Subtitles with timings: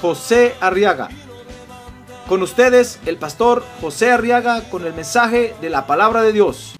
[0.00, 1.08] José Arriaga.
[2.28, 6.76] Con ustedes, el pastor José Arriaga con el mensaje de la palabra de Dios.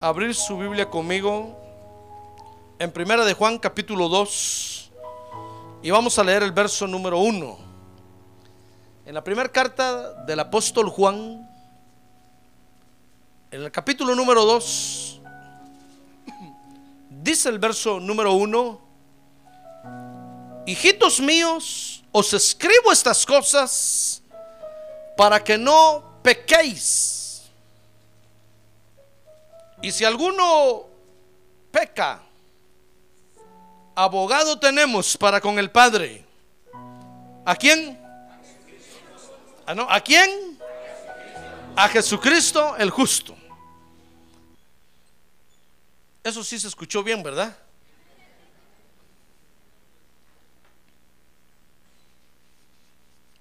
[0.00, 1.60] abrir su Biblia conmigo
[2.78, 4.92] en Primera de Juan capítulo 2
[5.82, 7.67] y vamos a leer el verso número 1.
[9.08, 11.50] En la primera carta del apóstol Juan,
[13.50, 15.22] en el capítulo número 2,
[17.22, 18.80] dice el verso número 1,
[20.66, 24.20] hijitos míos, os escribo estas cosas
[25.16, 27.44] para que no pequéis.
[29.80, 30.84] Y si alguno
[31.70, 32.20] peca,
[33.94, 36.26] abogado tenemos para con el Padre.
[37.46, 38.07] ¿A quién?
[39.68, 39.86] ¿A, no?
[39.86, 40.58] ¿A quién?
[41.76, 43.36] A Jesucristo el justo.
[46.24, 47.54] Eso sí se escuchó bien, ¿verdad?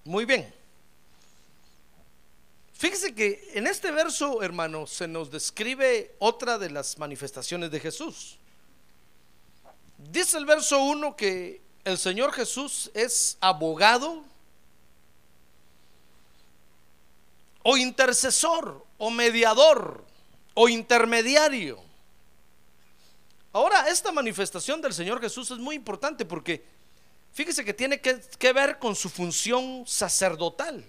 [0.03, 0.53] Muy bien.
[2.73, 8.38] Fíjese que en este verso, hermano, se nos describe otra de las manifestaciones de Jesús.
[9.98, 14.25] Dice el verso 1 que el Señor Jesús es abogado
[17.70, 20.06] o intercesor o mediador
[20.54, 21.84] o intermediario.
[23.52, 26.64] Ahora, esta manifestación del Señor Jesús es muy importante porque
[27.33, 30.82] fíjese que tiene que, que ver con su función sacerdotal.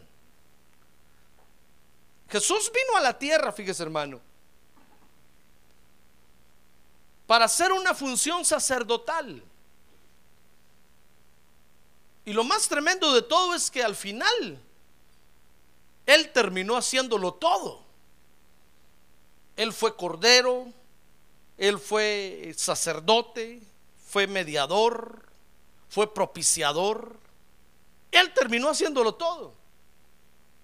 [2.29, 4.21] Jesús vino a la tierra, fíjese hermano,
[7.27, 9.43] para hacer una función sacerdotal.
[12.25, 14.63] Y lo más tremendo de todo es que al final
[16.09, 17.83] Él terminó haciéndolo todo.
[19.57, 20.73] Él fue cordero,
[21.59, 23.61] Él fue sacerdote,
[24.07, 25.29] fue mediador,
[25.91, 27.15] fue propiciador.
[28.11, 29.53] Él terminó haciéndolo todo.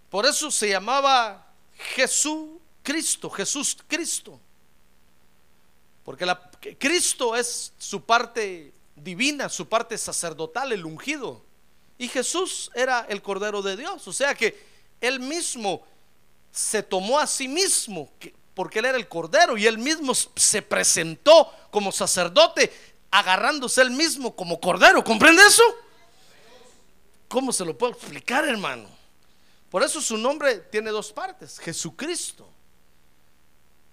[0.08, 1.46] Por eso se llamaba
[1.94, 4.40] Jesús Cristo, Jesús Cristo.
[6.04, 6.26] Porque
[6.78, 11.44] Cristo es su parte divina, su parte sacerdotal, el ungido.
[11.98, 14.08] Y Jesús era el Cordero de Dios.
[14.08, 14.73] O sea que
[15.04, 15.82] él mismo
[16.52, 18.10] se tomó a sí mismo,
[18.54, 22.72] porque él era el Cordero, y él mismo se presentó como sacerdote,
[23.10, 25.02] agarrándose él mismo como Cordero.
[25.02, 25.62] ¿Comprende eso?
[27.28, 28.88] ¿Cómo se lo puedo explicar, hermano?
[29.70, 32.48] Por eso su nombre tiene dos partes, Jesucristo.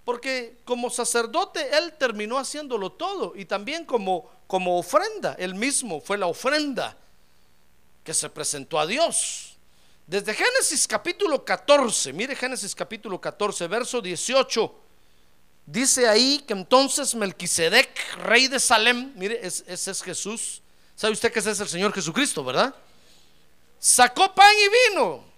[0.03, 6.17] Porque como sacerdote Él terminó haciéndolo todo y también como, como ofrenda, Él mismo fue
[6.17, 6.97] la ofrenda
[8.03, 9.50] que se presentó a Dios.
[10.07, 14.75] Desde Génesis capítulo 14, mire Génesis capítulo 14, verso 18,
[15.65, 20.61] dice ahí que entonces Melquisedec, rey de Salem, mire, ese es Jesús.
[20.95, 22.75] ¿Sabe usted que ese es el Señor Jesucristo, verdad?
[23.79, 25.31] Sacó pan y vino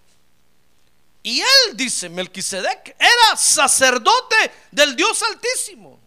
[1.24, 4.36] y él, dice Melquisedec, era sacerdote
[4.72, 5.98] del Dios Altísimo.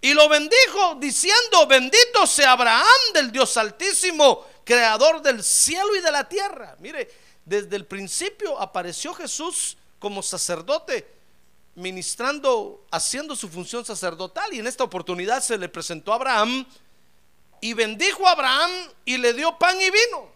[0.00, 6.10] Y lo bendijo diciendo, bendito sea Abraham del Dios Altísimo, creador del cielo y de
[6.10, 6.74] la tierra.
[6.80, 7.08] Mire,
[7.44, 11.06] desde el principio apareció Jesús como sacerdote,
[11.74, 14.52] ministrando, haciendo su función sacerdotal.
[14.52, 16.66] Y en esta oportunidad se le presentó a Abraham
[17.60, 18.70] y bendijo a Abraham
[19.04, 20.32] y le dio pan y vino.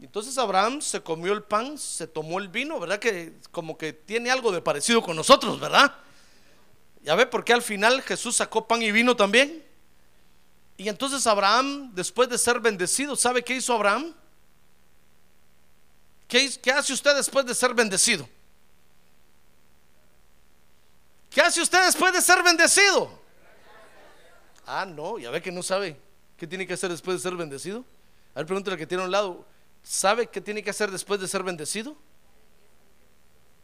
[0.00, 2.98] Entonces Abraham se comió el pan, se tomó el vino, ¿verdad?
[2.98, 5.94] Que como que tiene algo de parecido con nosotros, ¿verdad?
[7.02, 9.64] Ya ve por qué al final Jesús sacó pan y vino también.
[10.76, 14.14] Y entonces Abraham, después de ser bendecido, ¿sabe qué hizo Abraham?
[16.28, 18.28] ¿Qué, hace usted después de ser bendecido?
[21.30, 23.10] ¿Qué hace usted después de ser bendecido?
[24.66, 25.96] Ah, no, ya ve que no sabe
[26.36, 27.84] qué tiene que hacer después de ser bendecido.
[28.34, 29.46] A ver, pregúntale que tiene a un lado.
[29.82, 31.96] ¿Sabe qué tiene que hacer después de ser bendecido?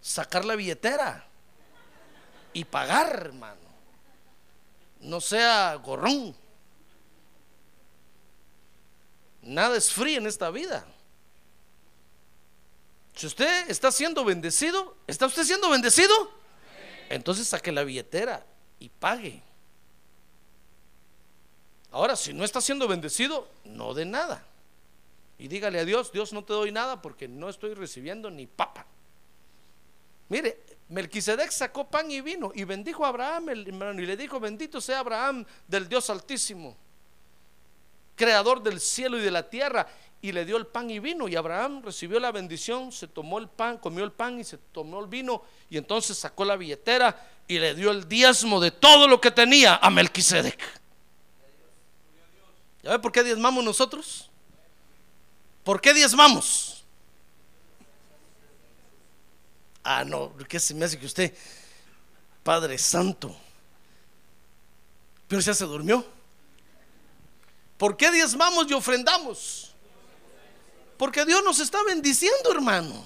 [0.00, 1.26] Sacar la billetera
[2.52, 3.60] y pagar, hermano.
[5.00, 6.36] No sea gorrón.
[9.42, 10.86] Nada es frío en esta vida.
[13.14, 16.12] Si usted está siendo bendecido, ¿está usted siendo bendecido?
[17.08, 18.44] Entonces saque la billetera
[18.78, 19.42] y pague.
[21.90, 24.46] Ahora, si no está siendo bendecido, no de nada.
[25.38, 28.86] Y dígale a Dios, Dios no te doy nada porque no estoy recibiendo ni papa.
[30.28, 34.40] Mire, Melquisedec sacó pan y vino y bendijo a Abraham, el hermano, y le dijo,
[34.40, 36.76] bendito sea Abraham del Dios Altísimo,
[38.22, 39.88] creador del cielo y de la tierra,
[40.20, 43.48] y le dio el pan y vino, y Abraham recibió la bendición, se tomó el
[43.48, 47.58] pan, comió el pan y se tomó el vino, y entonces sacó la billetera y
[47.58, 50.62] le dio el diezmo de todo lo que tenía a Melquisedec.
[52.84, 54.30] ¿Ya ve por qué diezmamos nosotros?
[55.64, 56.84] ¿Por qué diezmamos?
[59.82, 61.34] Ah, no, ¿qué se me hace que usted,
[62.44, 63.34] Padre Santo?
[65.26, 66.21] Pero ya se durmió.
[67.82, 69.74] ¿Por qué diezmamos y ofrendamos?
[70.96, 73.04] Porque Dios nos está bendiciendo, hermano.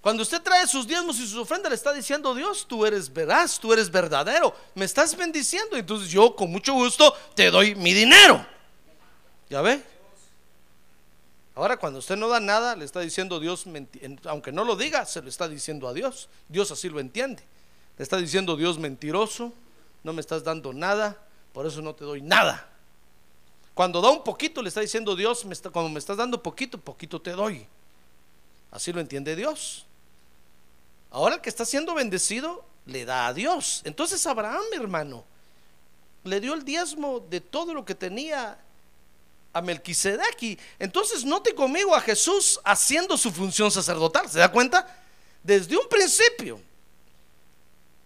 [0.00, 3.60] Cuando usted trae sus diezmos y sus ofrendas, le está diciendo Dios, tú eres veraz,
[3.60, 5.76] tú eres verdadero, me estás bendiciendo.
[5.76, 8.44] Entonces yo con mucho gusto te doy mi dinero.
[9.48, 9.80] ¿Ya ve?
[11.54, 13.66] Ahora cuando usted no da nada, le está diciendo Dios,
[14.24, 16.28] aunque no lo diga, se lo está diciendo a Dios.
[16.48, 17.44] Dios así lo entiende.
[17.96, 19.52] Le está diciendo Dios mentiroso,
[20.02, 21.16] no me estás dando nada,
[21.52, 22.72] por eso no te doy nada.
[23.76, 27.32] Cuando da un poquito, le está diciendo Dios, cuando me estás dando poquito, poquito te
[27.32, 27.66] doy.
[28.70, 29.84] Así lo entiende Dios.
[31.10, 33.82] Ahora el que está siendo bendecido, le da a Dios.
[33.84, 35.24] Entonces Abraham, hermano,
[36.24, 38.58] le dio el diezmo de todo lo que tenía
[39.52, 40.42] a Melquisedec.
[40.42, 44.30] Y entonces note conmigo a Jesús haciendo su función sacerdotal.
[44.30, 44.88] ¿Se da cuenta?
[45.42, 46.62] Desde un principio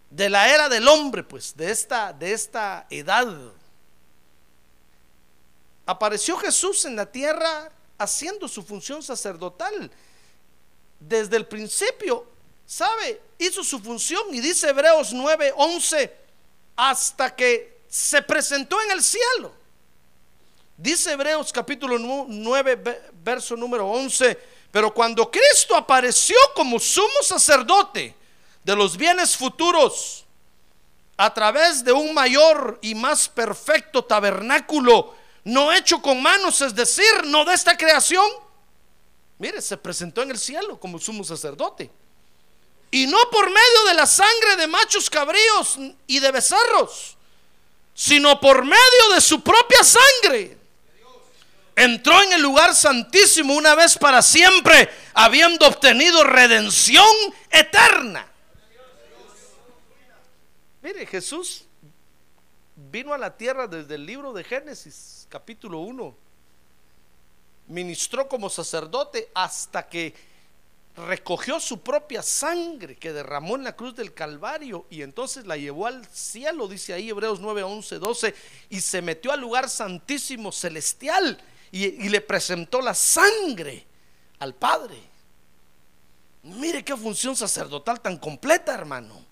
[0.09, 3.53] de la era del hombre, pues, de esta, de esta edad,
[5.91, 9.91] apareció Jesús en la tierra haciendo su función sacerdotal.
[10.99, 12.25] Desde el principio,
[12.65, 13.21] ¿sabe?
[13.37, 16.11] Hizo su función y dice Hebreos 9:11
[16.77, 19.51] hasta que se presentó en el cielo.
[20.77, 24.39] Dice Hebreos capítulo 9, verso número 11,
[24.71, 28.15] pero cuando Cristo apareció como sumo sacerdote
[28.63, 30.25] de los bienes futuros,
[31.17, 37.25] a través de un mayor y más perfecto tabernáculo, no hecho con manos, es decir,
[37.25, 38.25] no de esta creación,
[39.39, 41.89] mire, se presentó en el cielo como sumo sacerdote.
[42.91, 45.77] Y no por medio de la sangre de machos cabríos
[46.07, 47.15] y de becerros,
[47.93, 50.57] sino por medio de su propia sangre
[51.75, 57.05] entró en el lugar santísimo una vez para siempre, habiendo obtenido redención
[57.49, 58.27] eterna.
[60.81, 61.65] Mire, Jesús
[62.75, 66.13] vino a la tierra desde el libro de Génesis, capítulo 1.
[67.67, 70.13] Ministró como sacerdote hasta que
[70.97, 75.87] recogió su propia sangre que derramó en la cruz del Calvario y entonces la llevó
[75.87, 78.35] al cielo, dice ahí Hebreos 9, 11, 12,
[78.69, 81.41] y se metió al lugar santísimo celestial
[81.71, 83.85] y, le presentó la sangre
[84.39, 84.97] al Padre.
[86.43, 89.23] Mire qué función sacerdotal tan completa, hermano.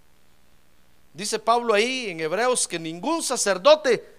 [1.13, 4.18] Dice Pablo ahí en Hebreos que ningún sacerdote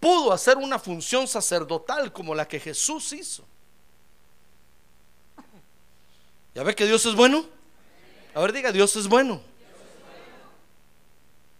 [0.00, 3.44] pudo hacer una función sacerdotal como la que Jesús hizo.
[6.54, 7.46] ¿Ya ve que Dios es bueno?
[8.34, 9.40] A ver, diga, Dios es bueno.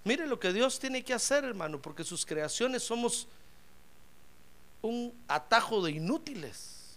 [0.04, 3.26] Mire lo que Dios tiene que hacer, hermano, porque sus creaciones somos
[4.80, 6.96] un atajo de inútiles,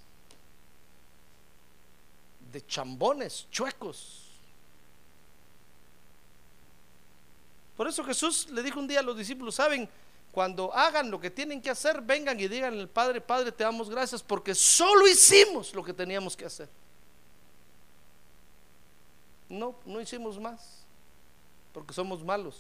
[2.51, 4.27] de chambones, chuecos.
[7.75, 9.89] Por eso Jesús le dijo un día a los discípulos, saben,
[10.31, 13.89] cuando hagan lo que tienen que hacer, vengan y digan al Padre, Padre, te damos
[13.89, 16.69] gracias porque solo hicimos lo que teníamos que hacer.
[19.49, 20.85] No, no hicimos más,
[21.73, 22.55] porque somos malos.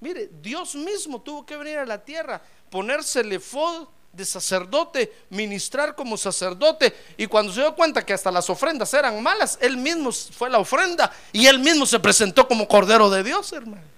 [0.00, 5.94] Mire, Dios mismo tuvo que venir a la tierra ponerse el efod de sacerdote, ministrar
[5.94, 6.92] como sacerdote.
[7.16, 10.58] Y cuando se dio cuenta que hasta las ofrendas eran malas, él mismo fue la
[10.58, 13.92] ofrenda y él mismo se presentó como Cordero de Dios, hermano.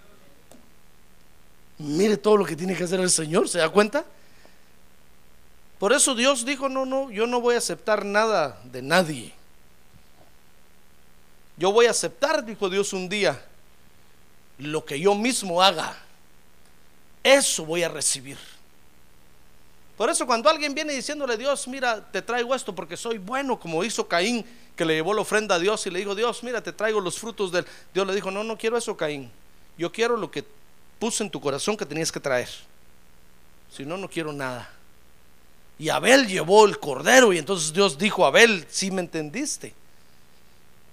[1.78, 4.04] Mire todo lo que tiene que hacer el Señor, ¿se da cuenta?
[5.78, 9.34] Por eso Dios dijo, no, no, yo no voy a aceptar nada de nadie.
[11.56, 13.44] Yo voy a aceptar, dijo Dios un día,
[14.58, 15.96] lo que yo mismo haga.
[17.22, 18.38] Eso voy a recibir.
[19.96, 23.84] Por eso cuando alguien viene diciéndole Dios, mira, te traigo esto porque soy bueno, como
[23.84, 26.72] hizo Caín, que le llevó la ofrenda a Dios y le dijo, Dios, mira, te
[26.72, 27.64] traigo los frutos del...
[27.92, 29.30] Dios le dijo, no, no quiero eso, Caín.
[29.78, 30.44] Yo quiero lo que
[30.98, 32.48] puse en tu corazón que tenías que traer.
[33.74, 34.70] Si no, no quiero nada.
[35.78, 39.74] Y Abel llevó el cordero y entonces Dios dijo a Abel, si me entendiste.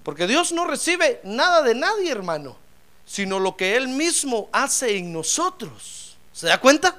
[0.04, 2.58] Porque Dios no recibe nada de nadie, hermano,
[3.06, 6.16] sino lo que Él mismo hace en nosotros.
[6.34, 6.98] ¿Se da cuenta?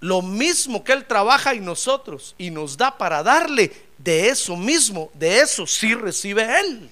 [0.00, 5.10] Lo mismo que Él trabaja en nosotros y nos da para darle de eso mismo,
[5.14, 6.90] de eso sí recibe Él.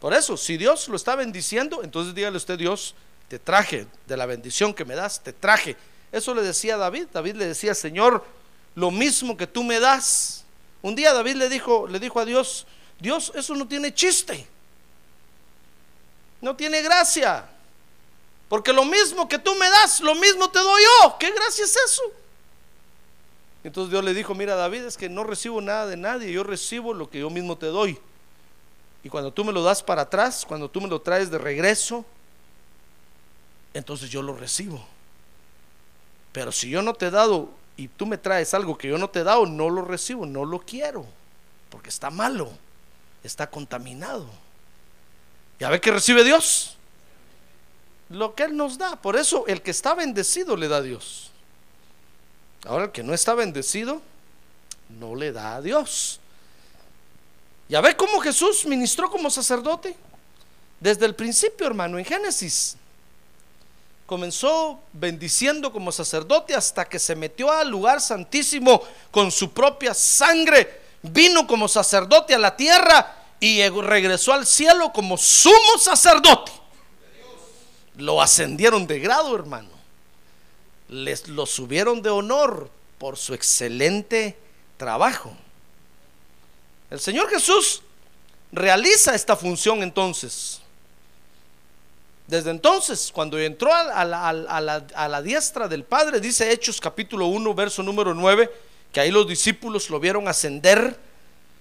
[0.00, 2.96] Por eso, si Dios lo está bendiciendo, entonces dígale usted, Dios,
[3.34, 5.76] te traje de la bendición que me das, te traje.
[6.12, 7.08] Eso le decía David.
[7.12, 8.24] David le decía, Señor,
[8.76, 10.44] lo mismo que tú me das.
[10.82, 12.64] Un día David le dijo, le dijo a Dios,
[13.00, 14.46] Dios, eso no tiene chiste.
[16.40, 17.44] No tiene gracia.
[18.48, 21.16] Porque lo mismo que tú me das, lo mismo te doy yo.
[21.18, 22.02] ¿Qué gracia es eso?
[23.64, 26.94] Entonces Dios le dijo, mira David, es que no recibo nada de nadie, yo recibo
[26.94, 27.98] lo que yo mismo te doy.
[29.02, 32.04] Y cuando tú me lo das para atrás, cuando tú me lo traes de regreso,
[33.74, 34.84] entonces yo lo recibo.
[36.32, 39.10] Pero si yo no te he dado y tú me traes algo que yo no
[39.10, 41.04] te he dado, no lo recibo, no lo quiero,
[41.70, 42.50] porque está malo,
[43.22, 44.26] está contaminado.
[45.58, 46.76] ¿Y a ver qué recibe Dios?
[48.10, 48.96] Lo que Él nos da.
[48.96, 51.30] Por eso el que está bendecido le da a Dios.
[52.66, 54.00] Ahora el que no está bendecido
[54.88, 56.20] no le da a Dios.
[57.68, 59.96] Ya ve cómo Jesús ministró como sacerdote.
[60.80, 62.76] Desde el principio, hermano, en Génesis.
[64.14, 68.80] Comenzó bendiciendo como sacerdote hasta que se metió al lugar santísimo
[69.10, 70.82] con su propia sangre.
[71.02, 76.52] Vino como sacerdote a la tierra y regresó al cielo como sumo sacerdote.
[77.96, 79.74] Lo ascendieron de grado, hermano
[80.88, 84.36] les lo subieron de honor por su excelente
[84.76, 85.36] trabajo.
[86.88, 87.82] El Señor Jesús
[88.52, 90.60] realiza esta función entonces.
[92.26, 98.14] Desde entonces, cuando entró a la, diestra del Padre, dice Hechos capítulo 1, verso número
[98.14, 98.50] 9,
[98.92, 100.98] que ahí los discípulos lo vieron ascender.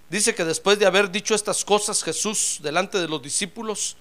[0.10, 3.98] Dice que después de haber dicho estas cosas, Jesús delante de los discípulos,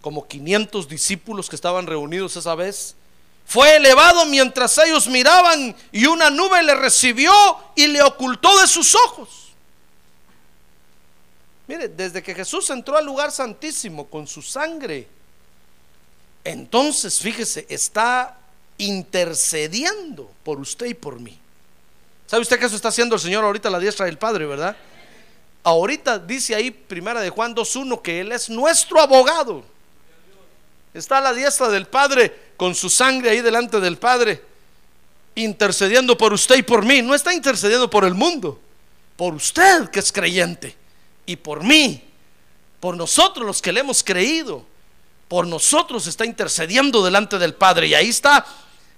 [0.00, 2.96] como 500 discípulos que estaban reunidos esa vez,
[3.44, 7.32] fue elevado mientras ellos miraban y una nube le recibió
[7.74, 9.52] y le ocultó de sus ojos.
[11.66, 15.08] Mire, desde que Jesús entró al lugar santísimo con su sangre,
[16.44, 18.38] entonces fíjese, está
[18.78, 21.38] intercediendo por usted y por mí.
[22.26, 24.76] ¿Sabe usted que eso está haciendo el Señor ahorita la diestra del Padre, verdad?
[25.62, 29.62] Ahorita dice ahí, primera de Juan 2.1, que Él es nuestro abogado.
[30.94, 34.42] Está a la diestra del Padre con su sangre ahí delante del Padre,
[35.34, 37.02] intercediendo por usted y por mí.
[37.02, 38.60] No está intercediendo por el mundo,
[39.16, 40.74] por usted que es creyente
[41.24, 42.02] y por mí,
[42.80, 44.64] por nosotros los que le hemos creído,
[45.32, 47.86] por nosotros está intercediendo delante del Padre.
[47.86, 48.44] Y ahí está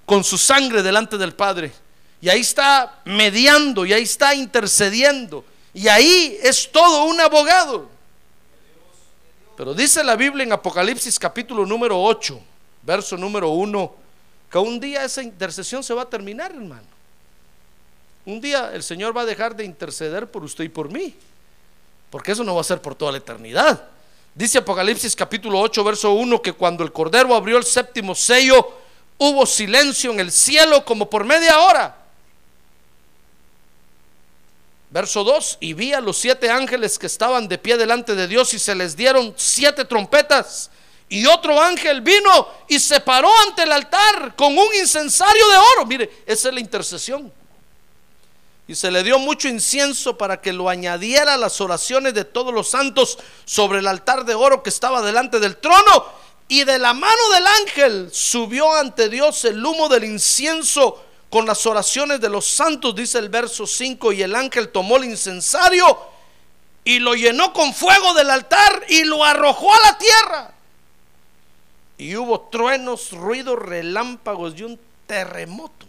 [0.04, 1.72] con su sangre delante del Padre.
[2.20, 5.44] Y ahí está mediando, y ahí está intercediendo.
[5.72, 7.88] Y ahí es todo un abogado.
[9.56, 12.40] Pero dice la Biblia en Apocalipsis capítulo número 8
[12.82, 13.94] verso número uno,
[14.50, 16.88] que un día esa intercesión se va a terminar, hermano.
[18.26, 21.14] Un día el Señor va a dejar de interceder por usted y por mí,
[22.10, 23.93] porque eso no va a ser por toda la eternidad.
[24.34, 28.66] Dice Apocalipsis capítulo 8, verso 1, que cuando el Cordero abrió el séptimo sello,
[29.16, 31.96] hubo silencio en el cielo como por media hora.
[34.90, 38.52] Verso 2, y vi a los siete ángeles que estaban de pie delante de Dios
[38.54, 40.68] y se les dieron siete trompetas.
[41.08, 45.86] Y otro ángel vino y se paró ante el altar con un incensario de oro.
[45.86, 47.32] Mire, esa es la intercesión.
[48.66, 52.52] Y se le dio mucho incienso para que lo añadiera a las oraciones de todos
[52.52, 56.06] los santos sobre el altar de oro que estaba delante del trono.
[56.48, 61.66] Y de la mano del ángel subió ante Dios el humo del incienso con las
[61.66, 64.12] oraciones de los santos, dice el verso 5.
[64.12, 65.98] Y el ángel tomó el incensario
[66.84, 70.54] y lo llenó con fuego del altar y lo arrojó a la tierra
[71.96, 75.86] y hubo truenos, ruidos, relámpagos y un terremoto.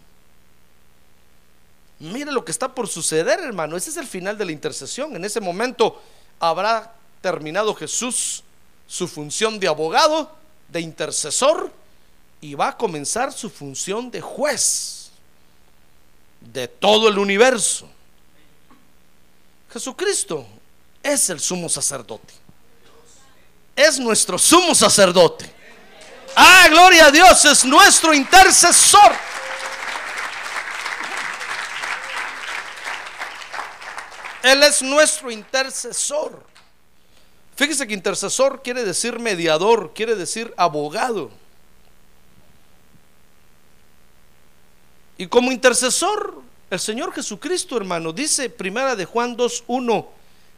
[1.99, 3.77] Mire lo que está por suceder, hermano.
[3.77, 5.15] Ese es el final de la intercesión.
[5.15, 6.01] En ese momento
[6.39, 8.43] habrá terminado Jesús
[8.87, 10.31] su función de abogado,
[10.67, 11.71] de intercesor,
[12.41, 15.09] y va a comenzar su función de juez
[16.41, 17.89] de todo el universo.
[19.71, 20.45] Jesucristo
[21.01, 22.33] es el sumo sacerdote.
[23.75, 25.51] Es nuestro sumo sacerdote.
[26.35, 29.11] Ah, gloria a Dios, es nuestro intercesor.
[34.45, 36.45] Él es nuestro intercesor.
[37.55, 41.31] Fíjese que intercesor quiere decir mediador, quiere decir abogado.
[45.17, 50.05] Y como intercesor, El Señor Jesucristo, hermano, dice primera de Juan 2.1,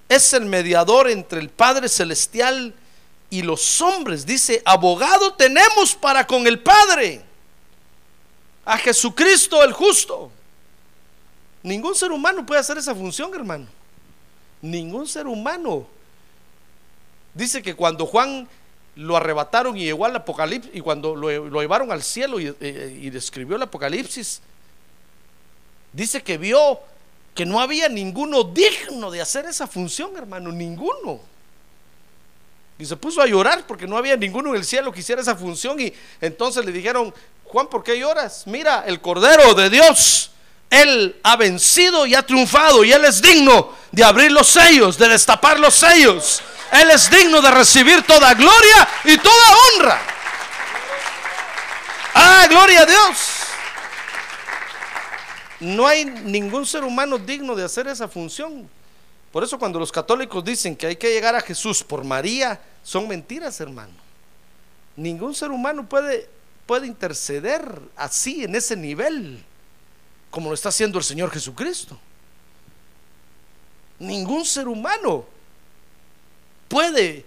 [0.10, 2.74] es el mediador entre el Padre Celestial
[3.29, 4.25] y los hombres.
[4.25, 7.22] Dice, abogado tenemos para con el Padre,
[8.65, 10.29] a Jesucristo el justo.
[11.63, 13.76] Ningún ser humano puede hacer esa función, hermano.
[14.62, 15.88] Ningún ser humano.
[17.34, 18.48] Dice que cuando Juan
[18.96, 21.30] lo arrebataron y llegó al Apocalipsis, y cuando lo,
[21.62, 24.42] llevaron al cielo y, eh, y describió el Apocalipsis,
[25.94, 26.80] dice que vio
[27.36, 31.20] que no había ninguno digno de hacer esa función, hermano, ninguno.
[32.80, 35.36] Y se puso a llorar porque no había ninguno en el cielo que hiciera esa
[35.36, 35.80] función.
[35.80, 37.14] Y entonces le dijeron,
[37.46, 38.46] Juan, ¿por qué lloras?
[38.46, 40.32] Mira, el Cordero de Dios,
[40.70, 45.08] Él ha vencido y ha triunfado y Él es digno de abrir los sellos, de
[45.08, 46.42] destapar los sellos.
[46.72, 50.02] Él es digno de recibir toda gloria y toda honra.
[52.14, 53.18] Ah, gloria a Dios.
[55.60, 58.70] No hay ningún ser humano digno de hacer esa función.
[59.32, 63.08] Por eso cuando los católicos dicen que hay que llegar a Jesús por María, son
[63.08, 63.94] mentiras, hermano.
[64.96, 66.28] Ningún ser humano puede,
[66.66, 69.44] puede interceder así, en ese nivel,
[70.38, 71.98] como lo está haciendo el Señor Jesucristo.
[73.98, 75.25] Ningún ser humano
[76.67, 77.25] puede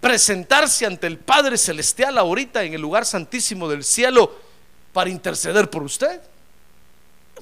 [0.00, 4.34] presentarse ante el Padre Celestial ahorita en el lugar santísimo del cielo
[4.94, 6.18] para interceder por usted.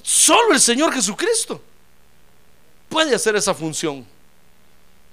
[0.03, 1.61] Solo el Señor Jesucristo
[2.89, 4.05] puede hacer esa función.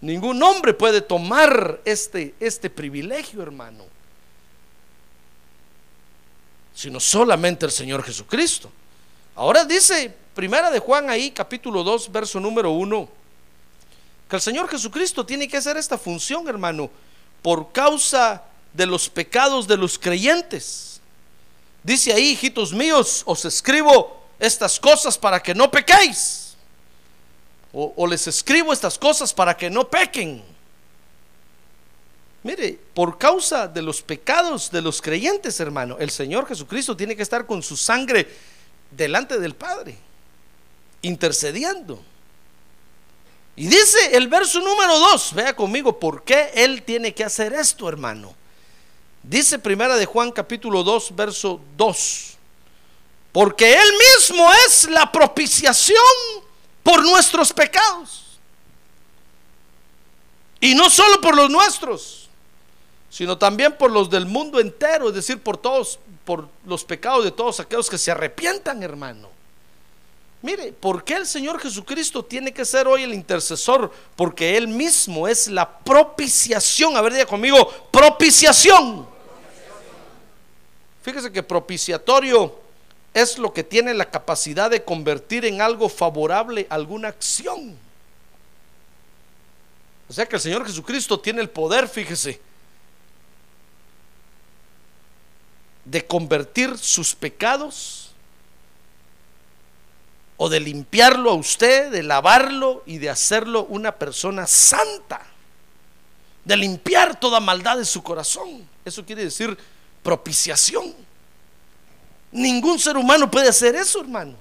[0.00, 3.84] Ningún hombre puede tomar este, este privilegio, hermano,
[6.78, 8.70] sino solamente el Señor Jesucristo.
[9.34, 13.08] Ahora dice Primera de Juan ahí, capítulo 2, verso número 1,
[14.30, 16.88] que el Señor Jesucristo tiene que hacer esta función, hermano,
[17.42, 21.00] por causa de los pecados de los creyentes.
[21.82, 26.54] Dice ahí, hijitos míos, os escribo estas cosas para que no pequéis.
[27.72, 30.44] O, les escribo estas cosas para que no pequen.
[32.42, 37.22] Mire, por causa de los pecados de los creyentes, hermano, el Señor Jesucristo tiene que
[37.22, 38.28] estar con su sangre
[38.90, 39.96] delante del Padre,
[41.02, 42.00] intercediendo.
[43.56, 47.88] Y dice el verso número 2, vea conmigo, ¿por qué Él tiene que hacer esto,
[47.88, 48.32] hermano?
[49.20, 52.36] Dice primera de Juan capítulo 2, verso 2,
[53.32, 55.96] porque Él mismo es la propiciación
[56.84, 58.38] por nuestros pecados.
[60.60, 62.27] Y no solo por los nuestros,
[63.18, 67.32] sino también por los del mundo entero, es decir, por todos, por los pecados de
[67.32, 69.28] todos aquellos que se arrepientan, hermano.
[70.40, 73.90] Mire, ¿por qué el Señor Jesucristo tiene que ser hoy el intercesor?
[74.14, 76.96] Porque Él mismo es la propiciación.
[76.96, 79.04] A ver, diga conmigo, propiciación.
[81.02, 82.54] Fíjese que propiciatorio
[83.12, 87.76] es lo que tiene la capacidad de convertir en algo favorable alguna acción.
[90.08, 92.46] O sea que el Señor Jesucristo tiene el poder, fíjese,
[95.90, 98.10] de convertir sus pecados
[100.36, 105.20] o de limpiarlo a usted, de lavarlo y de hacerlo una persona santa,
[106.44, 108.68] de limpiar toda maldad de su corazón.
[108.84, 109.56] Eso quiere decir
[110.02, 110.94] propiciación.
[112.30, 114.36] Ningún ser humano puede hacer eso, hermano.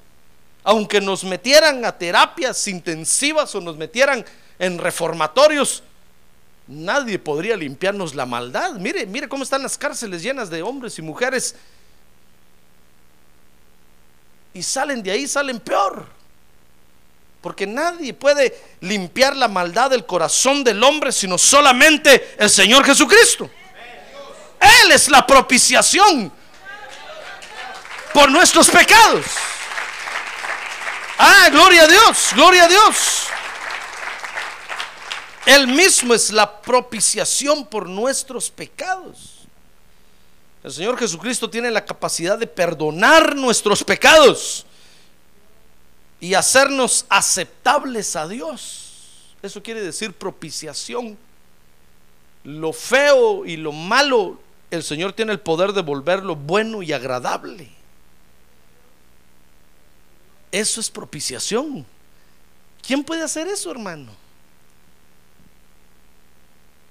[0.64, 4.26] Aunque nos metieran a terapias intensivas o nos metieran
[4.60, 5.82] en reformatorios,
[6.68, 8.74] nadie podría limpiarnos la maldad.
[8.74, 11.56] Mire, mire cómo están las cárceles llenas de hombres y mujeres.
[14.54, 16.06] Y salen de ahí, salen peor.
[17.42, 23.50] Porque nadie puede limpiar la maldad del corazón del hombre, sino solamente el Señor Jesucristo.
[24.60, 26.32] Él es la propiciación
[28.14, 29.26] por nuestros pecados.
[31.20, 33.28] Ah, gloria a Dios, gloria a Dios.
[35.48, 39.48] Él mismo es la propiciación por nuestros pecados.
[40.62, 44.66] El Señor Jesucristo tiene la capacidad de perdonar nuestros pecados
[46.20, 49.36] y hacernos aceptables a Dios.
[49.42, 51.18] Eso quiere decir propiciación.
[52.44, 57.70] Lo feo y lo malo, el Señor tiene el poder de volverlo bueno y agradable.
[60.52, 61.86] Eso es propiciación.
[62.86, 64.27] ¿Quién puede hacer eso, hermano?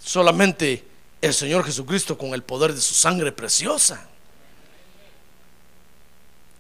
[0.07, 0.85] Solamente
[1.21, 4.07] el Señor Jesucristo con el poder de su sangre preciosa.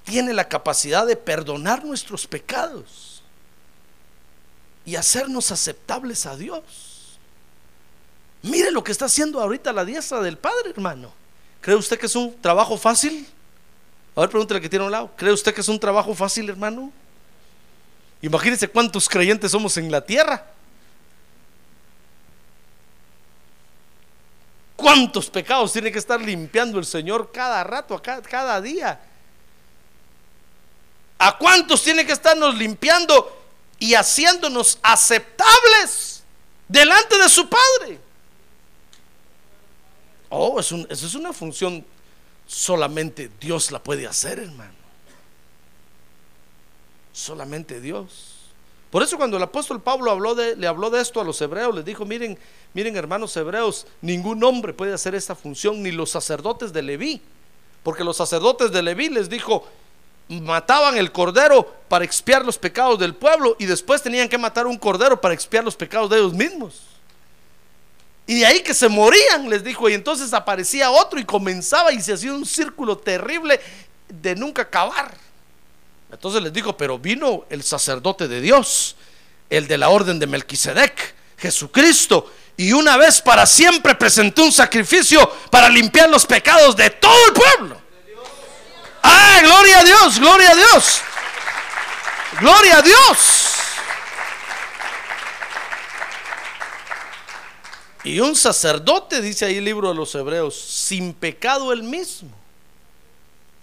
[0.04, 3.22] Tiene la capacidad de perdonar nuestros pecados
[4.84, 7.20] y hacernos aceptables a Dios.
[8.42, 11.12] Mire lo que está haciendo ahorita la diestra del Padre, hermano.
[11.60, 13.28] ¿Cree usted que es un trabajo fácil?
[14.16, 15.12] A ver, pregúntale que tiene a un lado.
[15.16, 16.90] ¿Cree usted que es un trabajo fácil, hermano?
[18.22, 20.55] Imagínense cuántos creyentes somos en la tierra.
[24.86, 29.00] ¿Cuántos pecados tiene que estar limpiando el Señor cada rato, cada, día?
[31.18, 33.36] ¿A cuántos tiene que estarnos limpiando
[33.80, 36.22] y haciéndonos aceptables
[36.68, 37.98] delante de su Padre?
[40.28, 41.84] Oh, es eso es una función
[42.46, 44.76] solamente Dios la puede hacer, hermano.
[47.12, 48.35] Solamente Dios.
[48.96, 51.74] Por eso cuando el apóstol Pablo habló de, le habló de esto a los hebreos,
[51.74, 52.38] les dijo, miren,
[52.72, 57.20] miren hermanos hebreos, ningún hombre puede hacer esta función, ni los sacerdotes de Leví.
[57.82, 59.66] Porque los sacerdotes de Leví les dijo,
[60.30, 64.78] mataban el cordero para expiar los pecados del pueblo y después tenían que matar un
[64.78, 66.80] cordero para expiar los pecados de ellos mismos.
[68.26, 72.00] Y de ahí que se morían, les dijo, y entonces aparecía otro y comenzaba y
[72.00, 73.60] se hacía un círculo terrible
[74.08, 75.25] de nunca acabar.
[76.16, 78.96] Entonces les dijo, pero vino el sacerdote de Dios,
[79.50, 85.30] el de la orden de Melquisedec, Jesucristo, y una vez para siempre presentó un sacrificio
[85.50, 87.82] para limpiar los pecados de todo el pueblo.
[89.02, 90.18] ¡Ah, gloria a Dios!
[90.18, 91.00] ¡Gloria a Dios!
[92.40, 93.18] ¡Gloria a Dios!
[98.04, 102.45] Y un sacerdote, dice ahí el libro de los Hebreos, sin pecado él mismo.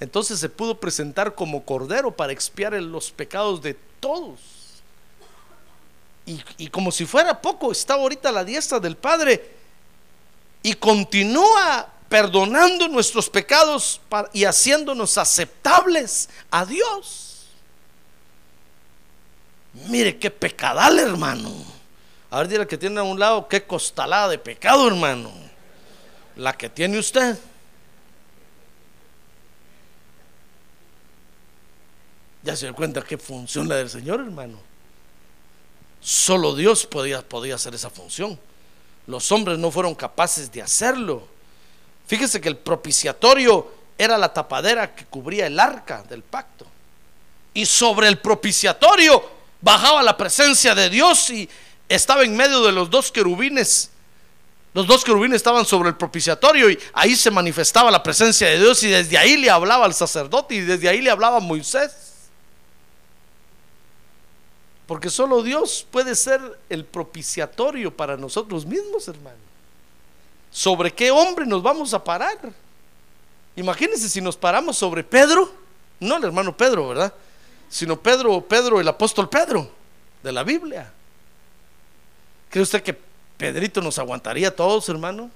[0.04, 4.38] Entonces se pudo presentar como cordero para expiar los pecados de todos.
[6.26, 9.52] Y, como si fuera poco, está ahorita la diestra del Padre
[10.62, 14.02] y continúa perdonando nuestros pecados
[14.34, 17.46] y haciéndonos aceptables a Dios.
[19.88, 21.50] Mire qué pecadal, hermano.
[22.30, 25.32] A ver, dile que tiene a un lado, qué costalada de pecado, hermano.
[26.36, 27.38] La que tiene usted.
[32.43, 34.60] Ya se dio cuenta qué función la del Señor, hermano.
[36.01, 38.38] Solo Dios podía, podía hacer esa función.
[39.08, 41.25] Los hombres no fueron capaces de hacerlo.
[42.06, 46.65] Fíjese que el propiciatorio era la tapadera que cubría el arca del pacto.
[47.53, 49.23] Y sobre el propiciatorio
[49.62, 51.49] bajaba la presencia de Dios y
[51.88, 53.89] estaba en medio de los dos querubines.
[54.73, 58.84] Los dos querubines estaban sobre el propiciatorio y ahí se manifestaba la presencia de Dios
[58.84, 62.03] y desde ahí le hablaba al sacerdote y desde ahí le hablaba Moisés.
[64.88, 69.38] Porque solo Dios puede ser el propiciatorio para nosotros mismos, hermano.
[70.52, 72.38] ¿Sobre qué hombre nos vamos a parar?
[73.56, 75.52] Imagínense si nos paramos sobre Pedro,
[76.00, 77.13] no el hermano Pedro, ¿verdad?
[77.69, 79.69] Sino Pedro, Pedro, el apóstol Pedro
[80.22, 80.91] de la Biblia.
[82.50, 82.98] ¿Cree usted que
[83.38, 85.32] Pedrito nos aguantaría a todos, hermano?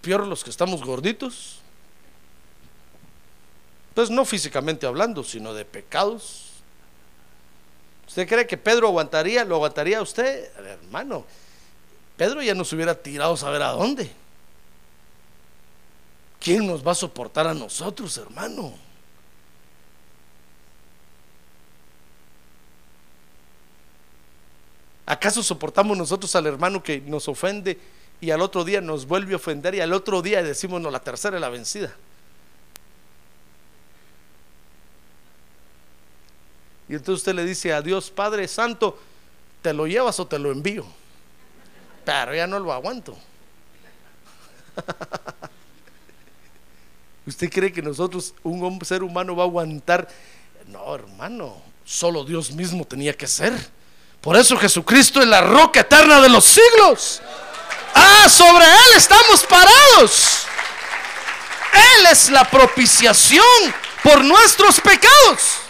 [0.00, 1.60] Peor los que estamos gorditos.
[3.94, 6.47] Pues no físicamente hablando, sino de pecados.
[8.18, 9.44] ¿Usted cree que Pedro aguantaría?
[9.44, 10.50] ¿Lo aguantaría usted?
[10.58, 11.24] Hermano,
[12.16, 14.10] Pedro ya nos hubiera tirado a saber a dónde.
[16.40, 18.74] ¿Quién nos va a soportar a nosotros, hermano?
[25.06, 27.78] ¿Acaso soportamos nosotros al hermano que nos ofende
[28.20, 30.98] y al otro día nos vuelve a ofender y al otro día decimos, no, la
[30.98, 31.94] tercera es la vencida?
[36.88, 38.98] Y entonces usted le dice a Dios, Padre Santo,
[39.60, 40.86] ¿te lo llevas o te lo envío?
[42.04, 43.16] Pero ya no lo aguanto.
[47.26, 50.08] ¿Usted cree que nosotros, un ser humano, va a aguantar?
[50.68, 53.52] No, hermano, solo Dios mismo tenía que ser.
[54.22, 57.20] Por eso Jesucristo es la roca eterna de los siglos.
[57.94, 60.46] Ah, sobre Él estamos parados.
[61.74, 63.44] Él es la propiciación
[64.02, 65.67] por nuestros pecados.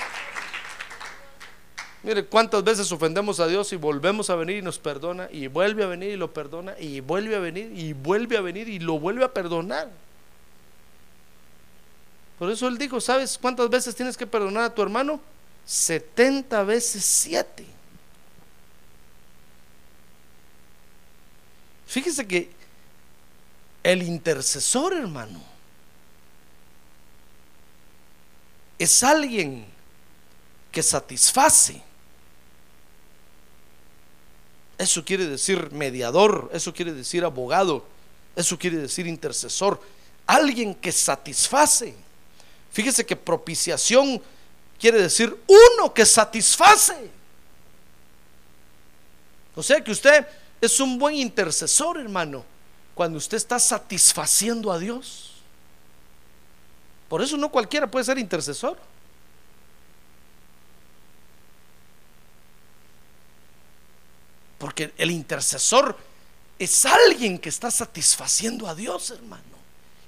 [2.03, 5.83] Mire cuántas veces ofendemos a Dios y volvemos a venir y nos perdona y vuelve
[5.83, 9.01] a venir y lo perdona y vuelve a venir y vuelve a venir y lo
[9.01, 9.91] vuelve a perdonar.
[12.39, 15.21] Por eso Él dijo, ¿sabes cuántas veces tienes que perdonar a tu hermano?
[15.67, 17.67] 70 veces 7.
[21.89, 22.51] Fíjese que
[23.83, 25.43] el intercesor, hermano,
[28.79, 29.67] es alguien
[30.71, 31.88] que satisface.
[34.79, 37.85] Eso quiere decir mediador, eso quiere decir abogado,
[38.37, 39.81] eso quiere decir intercesor.
[40.25, 41.97] Alguien que satisface.
[42.71, 44.23] Fíjese que propiciación
[44.79, 47.11] quiere decir uno que satisface.
[49.57, 50.25] O sea que usted
[50.61, 52.45] es un buen intercesor, hermano,
[52.95, 55.33] cuando usted está satisfaciendo a Dios.
[57.09, 58.79] Por eso no cualquiera puede ser intercesor.
[64.59, 65.97] Porque el intercesor
[66.59, 69.43] es alguien que está satisfaciendo a Dios, hermano.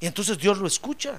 [0.01, 1.19] Y entonces Dios lo escucha.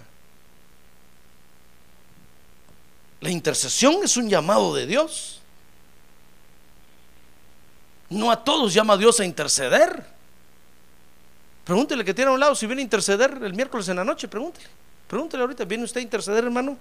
[3.22, 5.39] La intercesión es un llamado de Dios.
[8.10, 10.06] No a todos llama Dios a interceder.
[11.63, 14.28] Pregúntele que tiene a un lado si viene a interceder el miércoles en la noche,
[14.28, 14.67] pregúntele.
[15.08, 16.78] Pregúntele ahorita, ¿viene usted a interceder, hermano?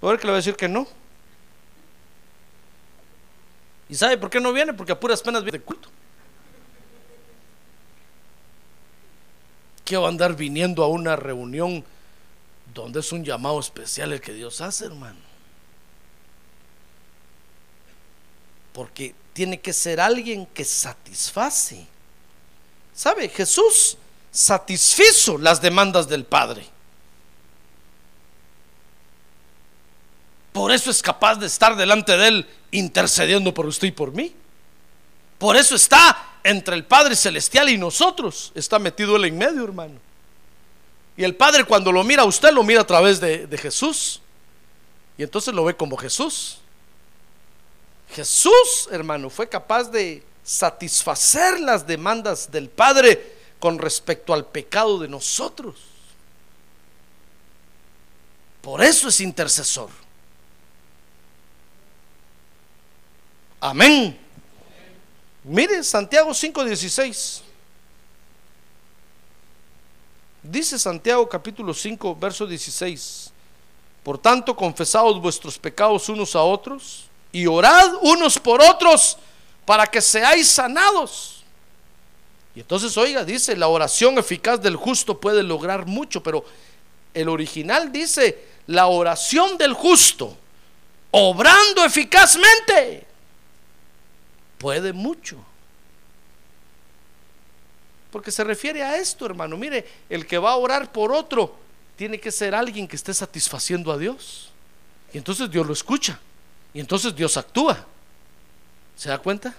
[0.00, 0.86] A ver que le va a decir que no.
[3.92, 4.72] ¿Y sabe por qué no viene?
[4.72, 5.90] Porque a puras penas viene de culto.
[9.84, 11.84] ¿Qué va a andar viniendo a una reunión
[12.72, 15.18] donde es un llamado especial el que Dios hace, hermano?
[18.72, 21.86] Porque tiene que ser alguien que satisface.
[22.94, 23.28] ¿Sabe?
[23.28, 23.98] Jesús
[24.30, 26.64] satisfizo las demandas del Padre.
[30.52, 34.34] Por eso es capaz de estar delante de Él intercediendo por usted y por mí.
[35.38, 38.52] Por eso está entre el Padre Celestial y nosotros.
[38.54, 39.94] Está metido Él en medio, hermano.
[41.16, 44.20] Y el Padre cuando lo mira a usted, lo mira a través de, de Jesús.
[45.16, 46.58] Y entonces lo ve como Jesús.
[48.10, 55.08] Jesús, hermano, fue capaz de satisfacer las demandas del Padre con respecto al pecado de
[55.08, 55.76] nosotros.
[58.60, 60.01] Por eso es intercesor.
[63.64, 64.18] Amén.
[65.44, 67.42] Mire Santiago 5:16.
[70.42, 73.30] Dice Santiago capítulo 5, verso 16.
[74.02, 79.16] Por tanto, confesaos vuestros pecados unos a otros y orad unos por otros
[79.64, 81.44] para que seáis sanados.
[82.56, 86.44] Y entonces, oiga, dice, la oración eficaz del justo puede lograr mucho, pero
[87.14, 90.36] el original dice, la oración del justo,
[91.12, 93.11] obrando eficazmente,
[94.62, 95.36] puede mucho.
[98.12, 99.56] Porque se refiere a esto, hermano.
[99.56, 101.56] Mire, el que va a orar por otro
[101.96, 104.50] tiene que ser alguien que esté satisfaciendo a Dios.
[105.12, 106.20] Y entonces Dios lo escucha.
[106.72, 107.84] Y entonces Dios actúa.
[108.96, 109.52] ¿Se da cuenta?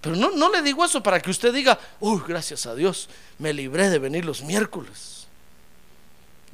[0.00, 3.52] Pero no, no le digo eso para que usted diga, uy, gracias a Dios, me
[3.52, 5.26] libré de venir los miércoles.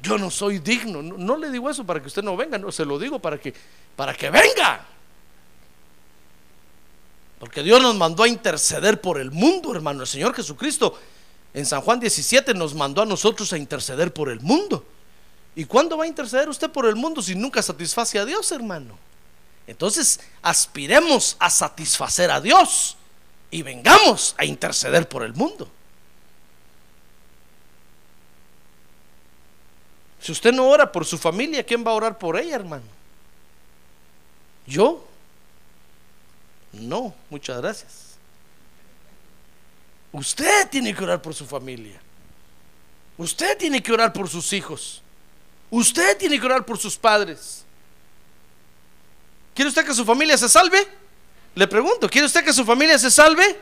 [0.01, 1.01] Yo no soy digno.
[1.01, 3.37] No, no le digo eso para que usted no venga, no, se lo digo para
[3.39, 3.53] que,
[3.95, 4.94] para que venga.
[7.45, 10.01] Porque Dios nos mandó a interceder por el mundo, hermano.
[10.01, 10.99] El Señor Jesucristo
[11.53, 14.83] en San Juan 17 nos mandó a nosotros a interceder por el mundo.
[15.55, 18.97] ¿Y cuándo va a interceder usted por el mundo si nunca satisface a Dios, hermano?
[19.67, 22.97] Entonces, aspiremos a satisfacer a Dios
[23.51, 25.69] y vengamos a interceder por el mundo.
[30.19, 32.85] Si usted no ora por su familia, ¿quién va a orar por ella, hermano?
[34.65, 35.05] ¿Yo?
[36.79, 37.91] No, muchas gracias.
[40.11, 41.99] Usted tiene que orar por su familia.
[43.17, 45.01] Usted tiene que orar por sus hijos.
[45.69, 47.63] Usted tiene que orar por sus padres.
[49.53, 50.87] ¿Quiere usted que su familia se salve?
[51.55, 53.59] Le pregunto, ¿quiere usted que su familia se salve?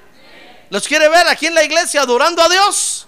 [0.70, 3.08] ¿Los quiere ver aquí en la iglesia adorando a Dios?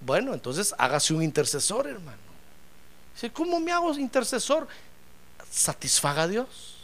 [0.00, 2.18] Bueno, entonces hágase un intercesor, hermano.
[3.32, 4.68] ¿Cómo me hago intercesor?
[5.50, 6.77] Satisfaga a Dios.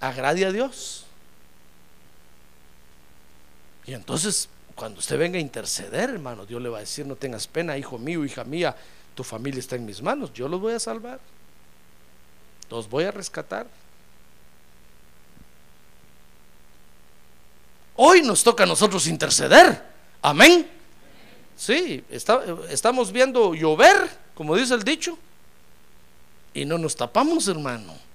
[0.00, 1.04] Agrade a Dios.
[3.86, 7.46] Y entonces, cuando usted venga a interceder, hermano, Dios le va a decir, no tengas
[7.46, 8.76] pena, hijo mío, hija mía,
[9.14, 11.20] tu familia está en mis manos, yo los voy a salvar,
[12.68, 13.66] los voy a rescatar.
[17.94, 19.82] Hoy nos toca a nosotros interceder,
[20.20, 20.68] amén.
[21.56, 25.16] Sí, estamos viendo llover, como dice el dicho,
[26.52, 28.05] y no nos tapamos, hermano.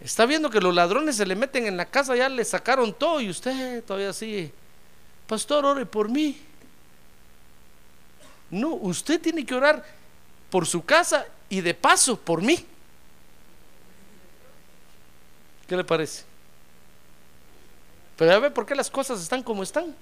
[0.00, 3.20] Está viendo que los ladrones se le meten en la casa, ya le sacaron todo
[3.20, 4.52] y usted todavía sigue.
[5.26, 6.40] Pastor, ore por mí.
[8.50, 9.84] No, usted tiene que orar
[10.50, 12.64] por su casa y de paso por mí.
[15.66, 16.24] ¿Qué le parece?
[18.16, 19.94] Pero a ver por qué las cosas están como están.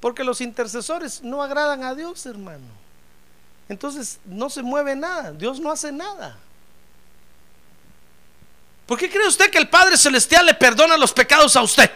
[0.00, 2.66] Porque los intercesores no agradan a Dios, hermano.
[3.68, 6.38] Entonces no se mueve nada, Dios no hace nada.
[8.86, 11.90] ¿Por qué cree usted que el Padre Celestial le perdona los pecados a usted?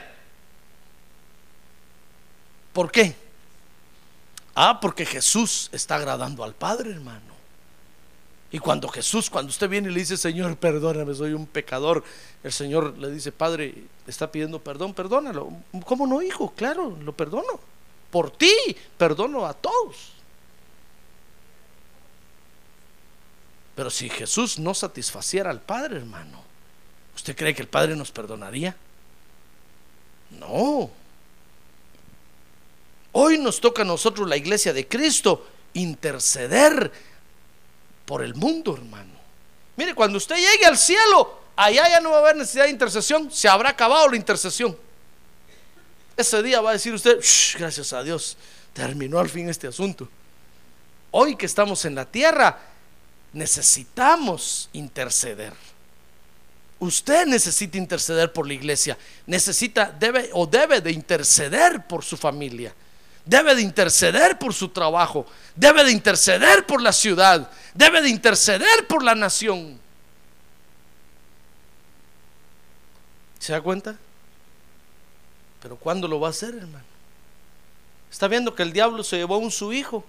[2.72, 3.16] ¿Por qué?
[4.54, 7.30] Ah, porque Jesús está agradando al Padre, hermano.
[8.52, 12.02] Y cuando Jesús, cuando usted viene y le dice, Señor, perdóname, soy un pecador,
[12.42, 15.52] el Señor le dice, Padre, está pidiendo perdón, perdónalo.
[15.84, 16.52] ¿Cómo no, hijo?
[16.56, 17.60] Claro, lo perdono.
[18.10, 18.52] Por ti,
[18.98, 20.14] perdono a todos.
[23.76, 26.39] Pero si Jesús no satisfaciera al Padre, hermano,
[27.20, 28.74] ¿usted cree que el Padre nos perdonaría?
[30.38, 30.90] No.
[33.12, 36.90] Hoy nos toca a nosotros, la iglesia de Cristo, interceder
[38.06, 39.12] por el mundo, hermano.
[39.76, 43.30] Mire, cuando usted llegue al cielo, allá ya no va a haber necesidad de intercesión,
[43.30, 44.74] se habrá acabado la intercesión.
[46.16, 47.20] Ese día va a decir usted,
[47.58, 48.38] gracias a Dios,
[48.72, 50.08] terminó al fin este asunto.
[51.10, 52.60] Hoy que estamos en la tierra,
[53.34, 55.52] necesitamos interceder.
[56.80, 62.74] Usted necesita interceder por la iglesia, necesita, debe o debe de interceder por su familia
[63.24, 68.86] debe de interceder por su trabajo, debe de interceder por la ciudad, debe de interceder
[68.88, 69.78] por la nación.
[73.38, 73.96] ¿Se da cuenta?
[75.62, 76.84] Pero ¿cuándo lo va a hacer, hermano?
[78.10, 80.04] Está viendo que el diablo se llevó a un su hijo.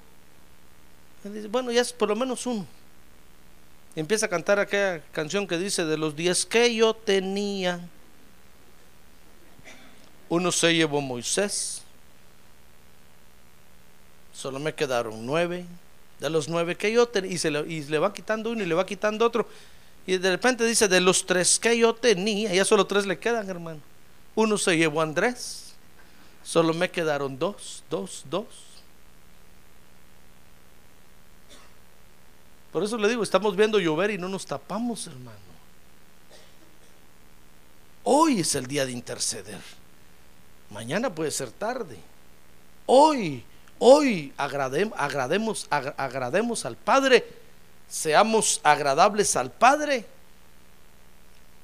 [1.49, 2.65] bueno, ya es por lo menos uno.
[3.95, 7.81] Empieza a cantar aquella canción que dice, de los diez que yo tenía,
[10.29, 11.81] uno se llevó Moisés,
[14.33, 15.65] solo me quedaron nueve.
[16.19, 18.65] De los nueve que yo tenía, y, se le, y le va quitando uno y
[18.67, 19.47] le va quitando otro.
[20.05, 23.49] Y de repente dice, de los tres que yo tenía, ya solo tres le quedan,
[23.49, 23.81] hermano.
[24.35, 25.73] Uno se llevó Andrés,
[26.43, 28.45] solo me quedaron dos, dos, dos.
[32.71, 35.37] Por eso le digo, estamos viendo llover y no nos tapamos, hermano.
[38.03, 39.59] Hoy es el día de interceder.
[40.69, 41.97] Mañana puede ser tarde.
[42.85, 43.43] Hoy
[43.83, 47.27] Hoy agrademos, agrademos al Padre,
[47.89, 50.05] seamos agradables al Padre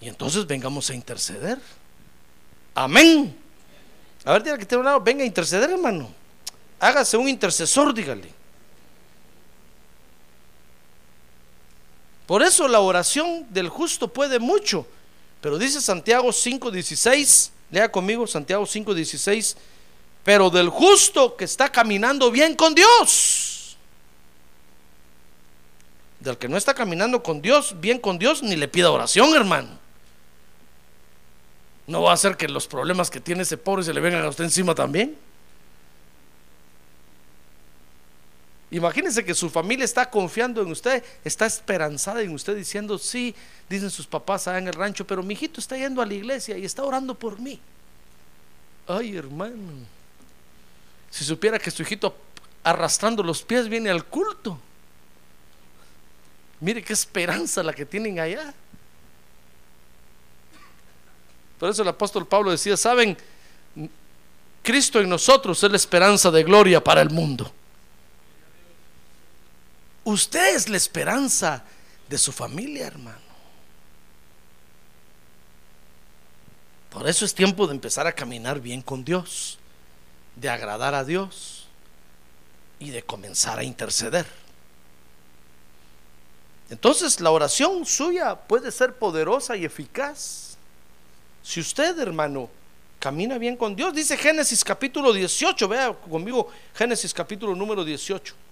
[0.02, 1.60] y entonces vengamos a interceder.
[2.74, 3.38] Amén.
[4.26, 6.10] A ver, dígale que tiene un lado, venga a interceder, hermano.
[6.80, 8.34] Hágase un intercesor, dígale.
[12.28, 14.86] Por eso la oración del justo puede mucho.
[15.42, 19.58] Pero dice Santiago 5:16, lea conmigo Santiago 5:16
[20.28, 23.78] pero del justo que está caminando bien con Dios.
[26.20, 29.70] Del que no está caminando con Dios, bien con Dios, ni le pida oración, hermano.
[31.88, 34.28] No va a hacer que los problemas que tiene ese pobre se le vengan a
[34.28, 35.18] usted encima también.
[38.70, 43.34] Imagínense que su familia está confiando en usted, está esperanzada en usted diciendo, sí,
[43.70, 46.58] dicen sus papás allá en el rancho, pero mi hijito está yendo a la iglesia
[46.58, 47.60] y está orando por mí.
[48.88, 49.74] Ay, hermano.
[51.10, 52.14] Si supiera que su hijito
[52.64, 54.60] arrastrando los pies viene al culto.
[56.60, 58.54] Mire qué esperanza la que tienen allá.
[61.58, 63.18] Por eso el apóstol Pablo decía, saben,
[64.62, 67.52] Cristo en nosotros es la esperanza de gloria para el mundo.
[70.08, 71.66] Usted es la esperanza
[72.08, 73.28] de su familia, hermano.
[76.90, 79.60] Por eso es tiempo de empezar a caminar bien con Dios
[80.38, 81.66] de agradar a Dios
[82.80, 84.26] y de comenzar a interceder.
[86.70, 90.56] Entonces la oración suya puede ser poderosa y eficaz.
[91.44, 92.50] Si usted, hermano,
[92.98, 98.47] camina bien con Dios, dice Génesis capítulo 18, vea conmigo Génesis capítulo número 18.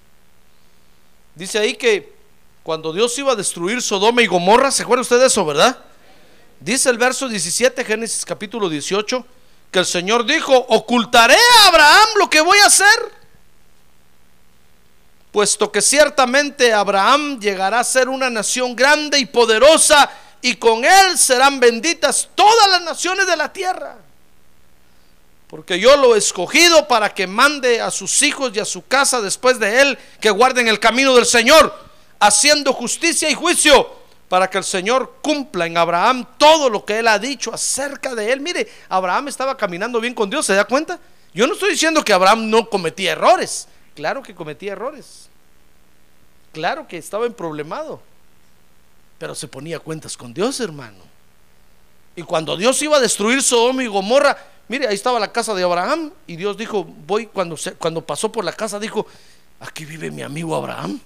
[1.35, 2.15] Dice ahí que
[2.63, 5.77] cuando Dios iba a destruir Sodoma y Gomorra, ¿se acuerda usted de eso, verdad?
[6.59, 9.25] Dice el verso 17, Génesis capítulo 18,
[9.69, 13.11] que el Señor dijo, ocultaré a Abraham lo que voy a hacer,
[15.33, 20.09] puesto que ciertamente Abraham llegará a ser una nación grande y poderosa,
[20.41, 23.97] y con él serán benditas todas las naciones de la tierra.
[25.55, 29.21] Porque yo lo he escogido para que mande a sus hijos y a su casa
[29.21, 31.73] después de él que guarden el camino del Señor,
[32.19, 33.89] haciendo justicia y juicio
[34.27, 38.33] para que el Señor cumpla en Abraham todo lo que Él ha dicho acerca de
[38.33, 38.41] Él.
[38.41, 40.99] Mire, Abraham estaba caminando bien con Dios, ¿se da cuenta?
[41.33, 45.29] Yo no estoy diciendo que Abraham no cometía errores, claro que cometía errores,
[46.51, 48.01] claro que estaba en problemado,
[49.17, 51.15] pero se ponía cuentas con Dios, hermano.
[52.17, 54.37] Y cuando Dios iba a destruir Sodoma y Gomorra,
[54.67, 58.43] mire, ahí estaba la casa de Abraham y Dios dijo, voy, cuando, cuando pasó por
[58.43, 59.05] la casa, dijo,
[59.59, 60.99] aquí vive mi amigo Abraham.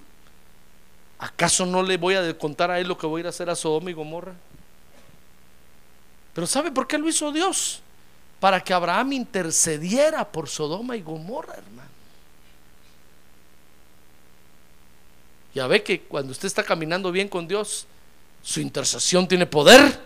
[1.18, 3.50] ¿Acaso no le voy a contar a él lo que voy a ir a hacer
[3.50, 4.32] a Sodoma y Gomorra?
[6.32, 7.82] Pero ¿sabe por qué lo hizo Dios?
[8.38, 11.90] Para que Abraham intercediera por Sodoma y Gomorra, hermano.
[15.54, 17.86] Ya ve que cuando usted está caminando bien con Dios,
[18.42, 20.00] su intercesión tiene poder.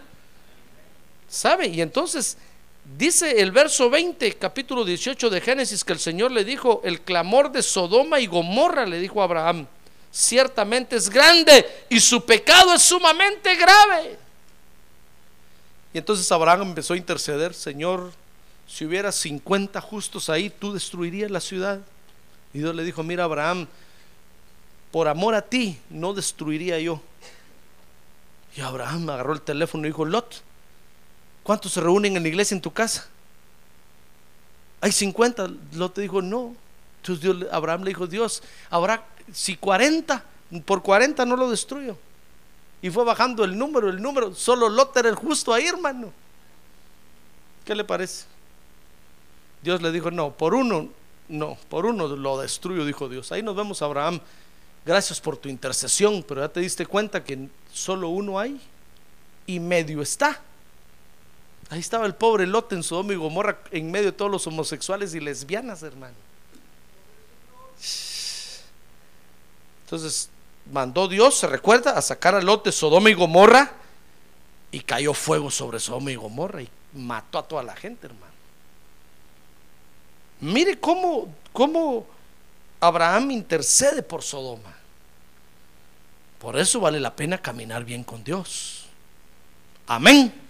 [1.28, 1.68] ¿Sabe?
[1.68, 2.36] Y entonces
[2.84, 7.50] dice el verso 20, capítulo 18 de Génesis, que el Señor le dijo, el clamor
[7.50, 9.66] de Sodoma y Gomorra, le dijo a Abraham,
[10.10, 14.18] ciertamente es grande y su pecado es sumamente grave.
[15.92, 18.12] Y entonces Abraham empezó a interceder, Señor,
[18.66, 21.80] si hubiera 50 justos ahí, tú destruirías la ciudad.
[22.52, 23.66] Y Dios le dijo, mira Abraham,
[24.90, 27.00] por amor a ti no destruiría yo.
[28.56, 30.42] Y Abraham agarró el teléfono y dijo, Lot,
[31.44, 33.06] ¿cuántos se reúnen en la iglesia en tu casa?
[34.80, 35.48] Hay 50.
[35.74, 36.56] Lot dijo, no.
[36.96, 40.24] Entonces Dios, Abraham le dijo, Dios, habrá, si 40,
[40.64, 41.96] por 40 no lo destruyo.
[42.82, 44.34] Y fue bajando el número, el número.
[44.34, 46.12] Solo Lot era el justo ahí, hermano.
[47.64, 48.26] ¿Qué le parece?
[49.62, 50.90] Dios le dijo, no, por uno,
[51.28, 53.32] no, por uno lo destruyo, dijo Dios.
[53.32, 54.20] Ahí nos vemos, Abraham.
[54.84, 58.60] Gracias por tu intercesión, pero ya te diste cuenta que solo uno hay
[59.46, 60.42] y medio está.
[61.70, 65.14] Ahí estaba el pobre Lot en Sodoma y Gomorra en medio de todos los homosexuales
[65.14, 66.14] y lesbianas, hermano.
[69.84, 70.28] Entonces
[70.70, 73.72] mandó Dios, se recuerda, a sacar a Lot de Sodoma y Gomorra
[74.70, 78.32] y cayó fuego sobre Sodoma y Gomorra y mató a toda la gente, hermano.
[80.40, 82.06] Mire cómo, cómo
[82.80, 84.74] Abraham intercede por Sodoma.
[86.38, 88.86] Por eso vale la pena caminar bien con Dios.
[89.86, 90.43] Amén.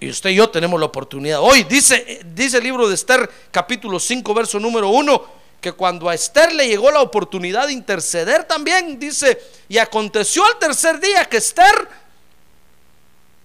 [0.00, 1.40] Y usted y yo tenemos la oportunidad.
[1.40, 5.24] Hoy dice, dice el libro de Esther, capítulo 5, verso número 1,
[5.60, 10.58] que cuando a Esther le llegó la oportunidad de interceder también, dice, y aconteció al
[10.58, 11.88] tercer día que Esther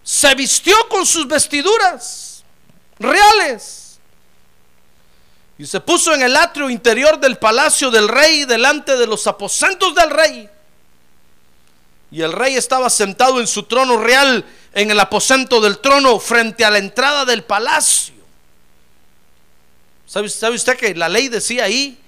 [0.04, 2.44] se vistió con sus vestiduras
[3.00, 4.00] reales
[5.58, 9.96] y se puso en el atrio interior del palacio del rey delante de los aposentos
[9.96, 10.50] del rey.
[12.14, 16.64] Y el rey estaba sentado en su trono real en el aposento del trono frente
[16.64, 18.14] a la entrada del palacio.
[20.06, 22.00] ¿Sabe, usted que la ley decía ahí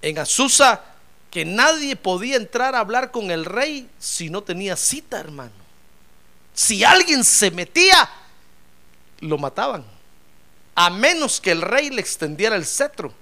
[0.00, 0.84] en Azusa
[1.28, 5.50] que nadie podía entrar a hablar con el rey si no tenía cita, hermano?
[6.54, 8.08] Si alguien se metía,
[9.18, 9.84] lo mataban
[10.76, 13.12] a menos que el rey le extendiera el cetro.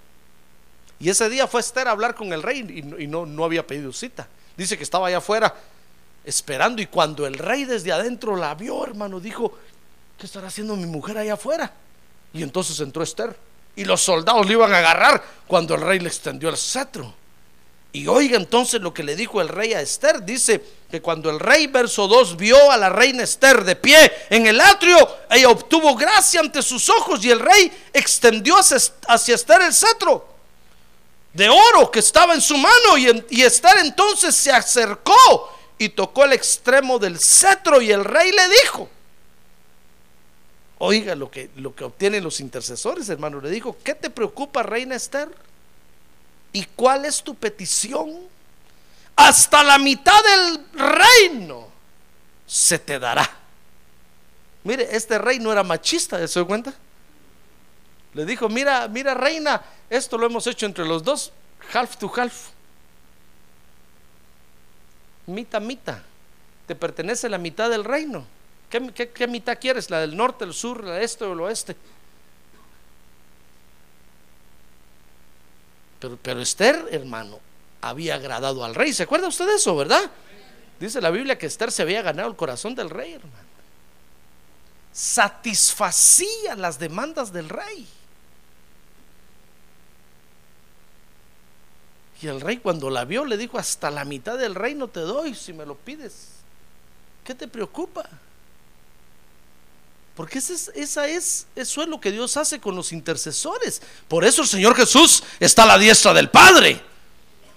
[0.98, 2.58] Y ese día fue Esther a hablar con el rey
[2.98, 4.28] y, no, no había pedido cita.
[4.54, 5.54] Dice que estaba allá afuera
[6.24, 9.52] esperando y cuando el rey desde adentro la vio, hermano, dijo,
[10.18, 11.72] ¿qué estará haciendo mi mujer allá afuera?
[12.32, 13.36] Y entonces entró Esther
[13.76, 17.14] y los soldados le iban a agarrar cuando el rey le extendió el cetro.
[17.92, 20.24] Y oiga entonces lo que le dijo el rey a Esther.
[20.24, 24.46] Dice que cuando el rey, verso 2, vio a la reina Esther de pie en
[24.46, 24.96] el atrio,
[25.28, 30.28] ella obtuvo gracia ante sus ojos y el rey extendió hacia, Esther el cetro
[31.32, 32.96] de oro que estaba en su mano.
[32.96, 38.30] Y, y Esther entonces se acercó y tocó el extremo del cetro y el rey
[38.32, 38.86] le dijo.
[40.76, 43.40] Oiga lo que, lo que obtienen los intercesores, hermano.
[43.40, 45.30] Le dijo, ¿qué te preocupa, reina Esther?
[46.52, 48.14] ¿Y cuál es tu petición?
[49.16, 51.66] Hasta la mitad del reino
[52.46, 53.38] se te dará.
[54.64, 56.74] Mire, este rey no era machista, ¿se da cuenta?
[58.12, 61.32] Le dijo, mira, mira reina, esto lo hemos hecho entre los dos,
[61.72, 62.50] half to half.
[65.30, 66.02] Mita, mita.
[66.66, 68.26] Te pertenece la mitad del reino.
[68.68, 69.90] ¿Qué, mitad quieres?
[69.90, 71.76] ¿La del norte, el sur, el este o el oeste?
[76.22, 77.40] Pero, Esther, hermano,
[77.80, 78.92] había agradado al rey.
[78.92, 80.10] ¿Se acuerda usted de eso, verdad?
[80.78, 83.48] Dice la Biblia que Esther se había ganado el corazón del rey, hermano.
[84.92, 87.86] Satisfacía las demandas del rey.
[92.22, 95.34] Y el rey cuando la vio le dijo, hasta la mitad del reino te doy
[95.34, 96.28] si me lo pides.
[97.24, 98.08] ¿Qué te preocupa?
[100.14, 103.80] Porque esa es, eso es lo que Dios hace con los intercesores.
[104.06, 106.82] Por eso el Señor Jesús está a la diestra del Padre.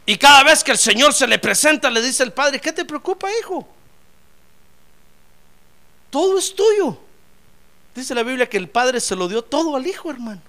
[0.05, 2.85] Y cada vez que el Señor se le presenta, le dice el Padre, ¿qué te
[2.85, 3.67] preocupa, hijo?
[6.09, 6.97] Todo es tuyo.
[7.95, 10.41] Dice la Biblia que el Padre se lo dio todo al Hijo, hermano.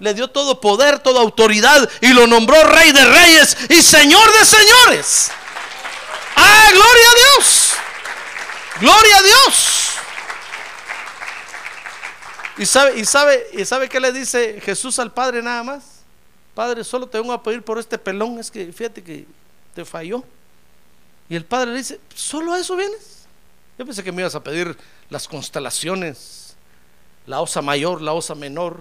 [0.00, 4.44] Le dio todo poder, toda autoridad y lo nombró Rey de Reyes y Señor de
[4.44, 5.30] Señores.
[6.34, 7.72] ¡Ah, gloria a Dios!
[8.80, 9.90] ¡Gloria a Dios!
[12.56, 15.84] ¿Y sabe, y, sabe, ¿Y sabe qué le dice Jesús al Padre nada más?
[16.54, 19.26] Padre, solo te vengo a pedir por este pelón, es que fíjate que
[19.74, 20.24] te falló.
[21.28, 23.26] Y el Padre le dice, ¿solo a eso vienes?
[23.78, 24.76] Yo pensé que me ibas a pedir
[25.08, 26.54] las constelaciones,
[27.26, 28.80] la osa mayor, la osa menor,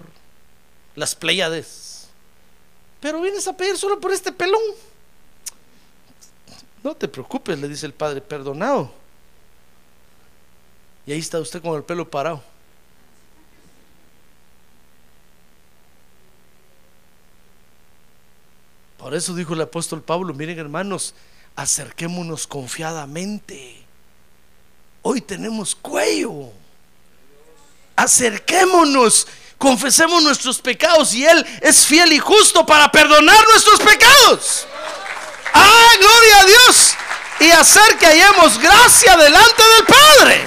[1.00, 2.08] las Pléyades.
[3.00, 4.62] Pero vienes a pedir solo por este pelón.
[6.84, 8.92] No te preocupes, le dice el padre, perdonado.
[11.06, 12.44] Y ahí está usted con el pelo parado.
[18.98, 21.16] Por eso dijo el apóstol Pablo, miren hermanos,
[21.56, 23.82] acerquémonos confiadamente.
[25.02, 26.52] Hoy tenemos cuello.
[27.96, 29.28] Acerquémonos,
[29.60, 34.66] confesemos nuestros pecados y Él es fiel y justo para perdonar nuestros pecados.
[35.54, 36.96] ¡Ah, gloria a Dios!
[37.42, 40.46] Y hacer que hallemos gracia delante del Padre.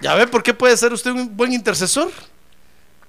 [0.00, 2.12] ¿Ya ve por qué puede ser usted un buen intercesor?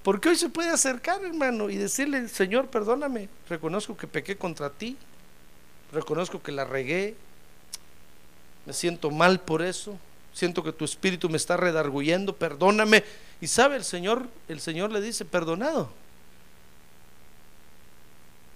[0.01, 4.95] Porque hoy se puede acercar, hermano, y decirle, Señor, perdóname, reconozco que pequé contra ti,
[5.91, 7.15] reconozco que la regué,
[8.65, 9.97] me siento mal por eso,
[10.35, 13.03] siento que tu espíritu me está redarguyendo, perdóname.
[13.39, 15.89] Y sabe, el Señor, el Señor le dice, perdonado.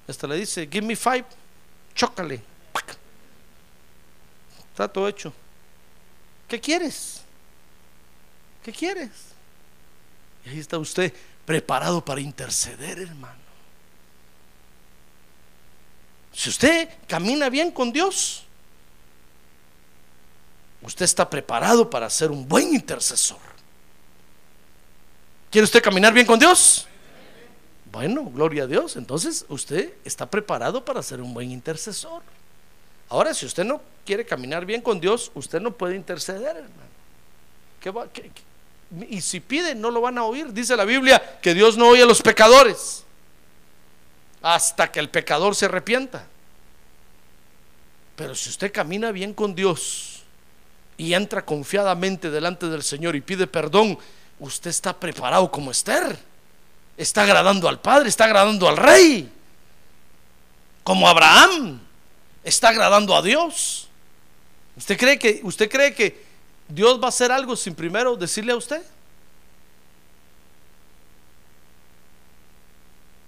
[0.07, 1.25] Hasta le dice, give me five,
[1.95, 2.41] chócale.
[4.71, 5.33] Está todo hecho.
[6.47, 7.21] ¿Qué quieres?
[8.63, 9.09] ¿Qué quieres?
[10.45, 11.13] Y ahí está usted
[11.45, 13.39] preparado para interceder, hermano.
[16.33, 18.45] Si usted camina bien con Dios,
[20.81, 23.37] usted está preparado para ser un buen intercesor.
[25.51, 26.87] ¿Quiere usted caminar bien con Dios?
[27.91, 28.95] Bueno, gloria a Dios.
[28.95, 32.21] Entonces usted está preparado para ser un buen intercesor.
[33.09, 36.89] Ahora, si usted no quiere caminar bien con Dios, usted no puede interceder, hermano.
[39.09, 40.53] Y si piden no lo van a oír.
[40.53, 43.03] Dice la Biblia que Dios no oye a los pecadores
[44.41, 46.27] hasta que el pecador se arrepienta.
[48.15, 50.18] Pero si usted camina bien con Dios
[50.99, 53.97] y entra confiadamente delante del Señor y pide perdón,
[54.37, 56.19] usted está preparado como Esther.
[56.97, 59.31] Está agradando al Padre, está agradando al Rey.
[60.83, 61.79] Como Abraham,
[62.43, 63.87] está agradando a Dios.
[64.75, 66.21] ¿Usted cree que usted cree que
[66.67, 68.81] Dios va a hacer algo sin primero decirle a usted?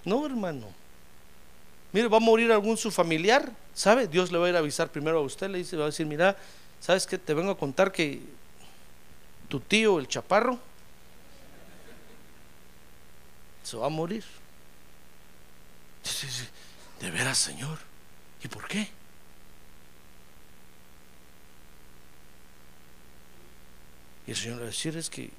[0.03, 0.67] No, hermano.
[1.93, 4.07] Mire, va a morir algún su familiar, ¿sabe?
[4.07, 6.05] Dios le va a ir a avisar primero a usted, le dice, va a decir,
[6.05, 6.35] mira,
[6.81, 7.17] ¿sabes qué?
[7.17, 8.21] Te vengo a contar que
[9.47, 10.59] tu tío, el chaparro,
[13.63, 14.25] se va a morir.
[16.99, 17.79] De veras, Señor.
[18.43, 18.89] ¿Y por qué?
[24.27, 25.31] Y el Señor le va a decir es que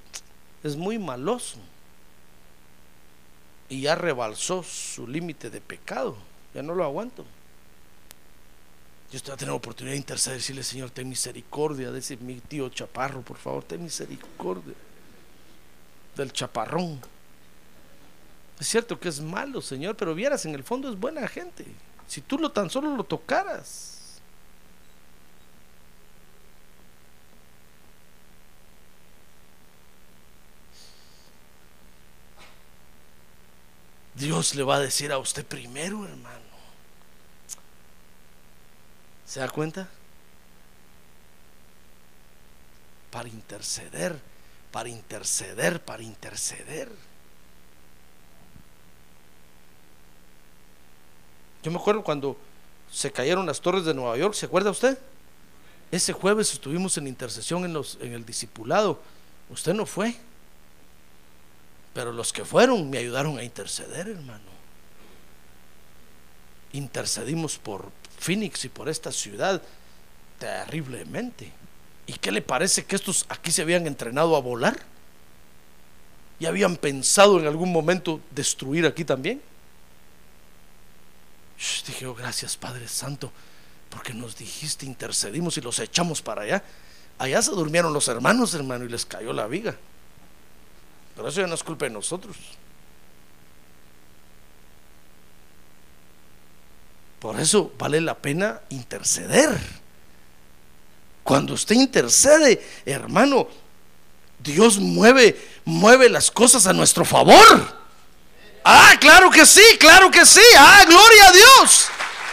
[0.62, 1.58] es muy maloso.
[3.68, 6.16] Y ya rebalsó su límite de pecado.
[6.54, 7.24] Ya no lo aguanto.
[9.12, 12.70] Yo estoy a tener oportunidad de interceder decirle, Señor, ten misericordia de ese mi tío
[12.70, 14.72] chaparro, por favor, ten misericordia
[16.16, 16.98] del chaparrón.
[18.58, 21.66] Es cierto que es malo, Señor, pero vieras, en el fondo es buena gente.
[22.08, 24.18] Si tú lo tan solo lo tocaras.
[34.14, 36.51] Dios le va a decir a usted primero, hermano.
[39.32, 39.88] ¿Se da cuenta?
[43.10, 44.20] Para interceder,
[44.70, 46.90] para interceder, para interceder.
[51.62, 52.36] Yo me acuerdo cuando
[52.90, 54.98] se cayeron las torres de Nueva York, ¿se acuerda usted?
[55.90, 59.00] Ese jueves estuvimos en intercesión en, el discipulado.
[59.48, 60.14] Usted no fue.
[61.94, 64.52] Pero los que fueron me ayudaron a interceder, hermano.
[66.74, 69.60] Intercedimos por Phoenix y por esta ciudad
[70.38, 71.52] terriblemente.
[72.06, 74.78] ¿Y qué le parece que estos aquí se habían entrenado a volar?
[76.38, 79.42] ¿Y habían pensado en algún momento destruir aquí también?
[81.86, 83.30] dije, oh, gracias Padre Santo,
[83.88, 86.64] porque nos dijiste, intercedimos y los echamos para allá.
[87.18, 89.76] Allá se durmieron los hermanos, hermano, y les cayó la viga.
[91.14, 92.36] Pero eso ya no es culpa de nosotros.
[97.22, 99.56] Por eso vale la pena interceder.
[101.22, 103.46] Cuando usted intercede, hermano,
[104.40, 107.76] Dios mueve, mueve las cosas a nuestro favor.
[108.64, 110.40] Ah, claro que sí, claro que sí.
[110.58, 111.86] Ah, gloria a Dios.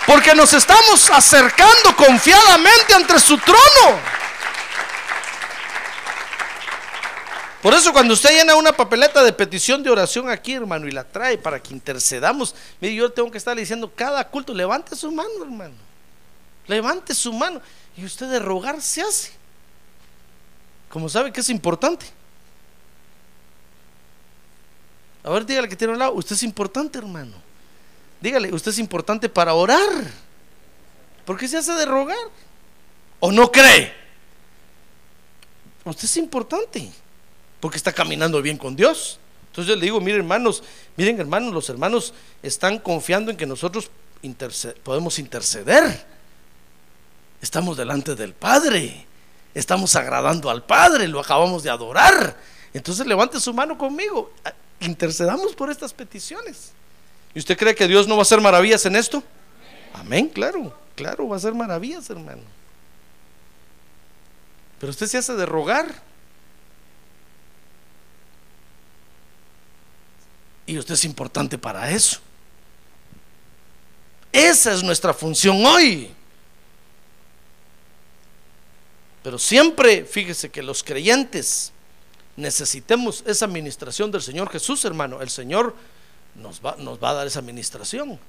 [0.07, 3.99] Porque nos estamos acercando confiadamente ante su trono.
[7.69, 11.03] Por eso cuando usted llena una papeleta de petición de oración aquí, hermano, y la
[11.03, 15.43] trae para que intercedamos, mire, yo tengo que estar diciendo cada culto, levante su mano,
[15.43, 15.75] hermano.
[16.65, 17.61] Levante su mano.
[17.95, 19.33] Y usted de rogar se hace.
[20.89, 22.07] Como sabe que es importante.
[25.23, 27.35] A ver, dígale que tiene al lado, usted es importante, hermano.
[28.19, 30.07] dígale, usted es importante para orar.
[31.23, 32.17] ¿Por qué se hace de rogar?
[33.19, 33.93] ¿O no cree?
[35.85, 36.91] Usted es importante
[37.59, 39.19] porque está caminando bien con Dios.
[39.47, 40.63] Entonces yo le digo, miren hermanos,
[40.95, 43.89] miren hermanos, los hermanos están confiando en que nosotros
[44.83, 46.05] podemos interceder.
[47.41, 49.05] Estamos delante del Padre,
[49.53, 52.37] estamos agradando al Padre, lo acabamos de adorar.
[52.73, 54.31] Entonces levante su mano conmigo,
[54.81, 56.71] intercedamos por estas peticiones.
[57.33, 59.23] ¿Y usted cree que Dios no va a hacer maravillas en esto?
[59.93, 62.41] Amén, claro, claro, va a hacer maravillas, hermano.
[64.79, 66.08] Pero usted se hace de rogar.
[70.69, 72.19] Y usted es importante para eso.
[74.31, 76.11] Esa es nuestra función hoy.
[79.23, 81.71] Pero siempre, fíjese que los creyentes
[82.35, 85.23] necesitemos esa administración del Señor Jesús, hermano.
[85.23, 85.75] El Señor
[86.35, 88.19] nos va, nos va a dar esa administración.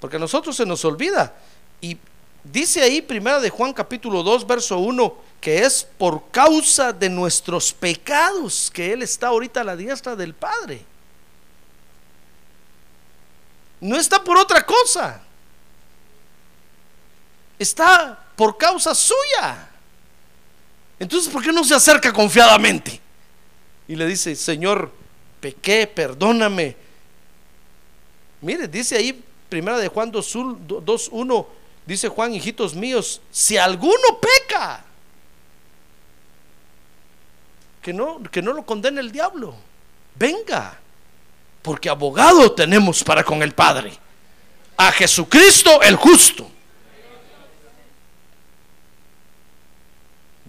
[0.00, 1.36] Porque a nosotros se nos olvida.
[1.80, 1.96] Y
[2.42, 7.72] dice ahí, primera de Juan capítulo 2, verso 1, que es por causa de nuestros
[7.72, 10.95] pecados que Él está ahorita a la diestra del Padre.
[13.80, 15.22] No está por otra cosa.
[17.58, 19.68] Está por causa suya.
[20.98, 23.00] Entonces, ¿por qué no se acerca confiadamente?
[23.88, 24.90] Y le dice, Señor,
[25.40, 26.76] pequé, perdóname.
[28.40, 31.46] Mire, dice ahí, primera de Juan 2.1,
[31.84, 34.84] dice Juan, hijitos míos, si alguno peca,
[37.82, 39.54] que no, que no lo condene el diablo.
[40.14, 40.78] Venga,
[41.66, 43.92] porque abogado tenemos para con el Padre.
[44.76, 46.48] A Jesucristo el justo.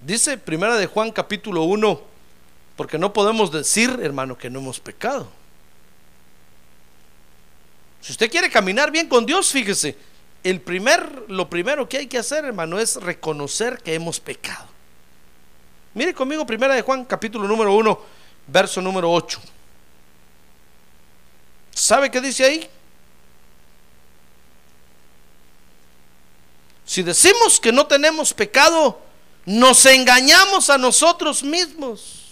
[0.06, 2.02] Dice Primera de Juan capítulo 1,
[2.76, 5.28] porque no podemos decir, hermano, que no hemos pecado.
[8.02, 9.98] Si usted quiere caminar bien con Dios, fíjese,
[10.44, 14.68] el primer, lo primero que hay que hacer, hermano, es reconocer que hemos pecado.
[15.96, 18.02] Mire conmigo Primera de Juan capítulo número 1,
[18.50, 19.57] verso número 8.
[21.78, 22.68] ¿Sabe qué dice ahí?
[26.84, 29.00] Si decimos que no tenemos pecado,
[29.46, 32.32] nos engañamos a nosotros mismos.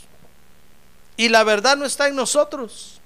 [1.16, 3.00] Y la verdad no está en nosotros.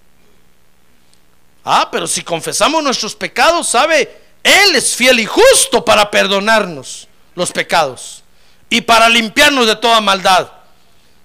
[1.66, 4.22] Ah, pero si confesamos nuestros pecados, ¿sabe?
[4.42, 8.24] Él es fiel y justo para perdonarnos los pecados
[8.70, 10.50] y para limpiarnos de toda maldad.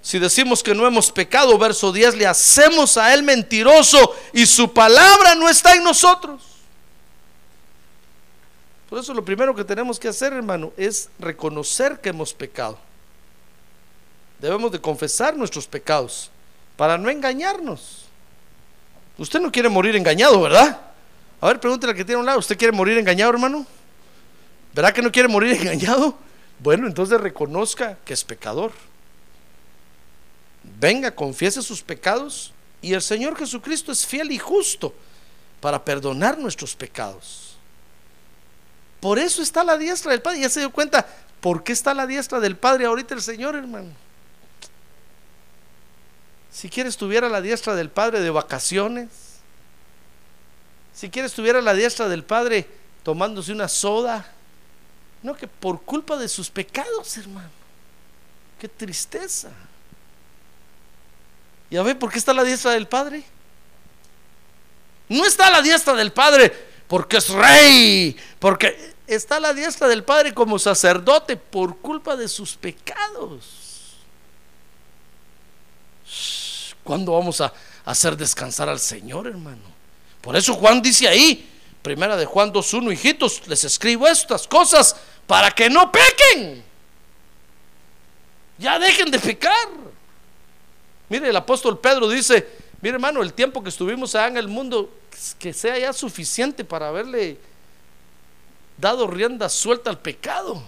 [0.05, 4.71] Si decimos que no hemos pecado, verso 10, le hacemos a Él mentiroso y su
[4.71, 6.43] palabra no está en nosotros.
[8.91, 12.79] Por eso lo primero que tenemos que hacer, hermano, es reconocer que hemos pecado.
[14.41, 16.31] Debemos de confesar nuestros pecados
[16.77, 18.05] para no engañarnos.
[19.17, 20.83] Usted no quiere morir engañado, ¿verdad?
[21.41, 23.67] A ver, pregúntele al que tiene a un lado, ¿usted quiere morir engañado, hermano?
[24.75, 26.15] ¿Verdad que no quiere morir engañado?
[26.59, 28.71] Bueno, entonces reconozca que es pecador
[30.79, 32.53] venga, confiese sus pecados
[32.83, 34.95] y el Señor Jesucristo es fiel y justo
[35.61, 37.57] para perdonar nuestros pecados.
[39.01, 40.41] Por eso está la diestra del Padre.
[40.41, 41.07] Ya se dio cuenta,
[41.41, 43.91] ¿por qué está la diestra del Padre ahorita el Señor, hermano?
[46.51, 49.09] Si quiere estuviera la diestra del Padre de vacaciones,
[50.95, 52.69] si quiere estuviera la diestra del Padre
[53.03, 54.27] tomándose una soda,
[55.23, 57.51] no que por culpa de sus pecados, hermano.
[58.59, 59.51] Qué tristeza.
[61.75, 63.25] ¿Ya ve por qué está la diestra del Padre?
[65.09, 66.53] No está la diestra del Padre
[66.87, 72.55] porque es rey, porque está la diestra del Padre como sacerdote por culpa de sus
[72.55, 73.97] pecados.
[76.85, 77.53] ¿Cuándo vamos a
[77.85, 79.65] hacer descansar al Señor, hermano?
[80.21, 81.51] Por eso Juan dice ahí,
[81.83, 84.95] primera de Juan 2.1, hijitos, les escribo estas cosas
[85.27, 86.63] para que no pequen.
[88.59, 89.94] Ya dejen de pecar.
[91.09, 92.47] Mire, el apóstol Pedro dice,
[92.81, 94.91] mire hermano, el tiempo que estuvimos allá en el mundo,
[95.39, 97.39] que sea ya suficiente para haberle
[98.77, 100.63] dado rienda suelta al pecado.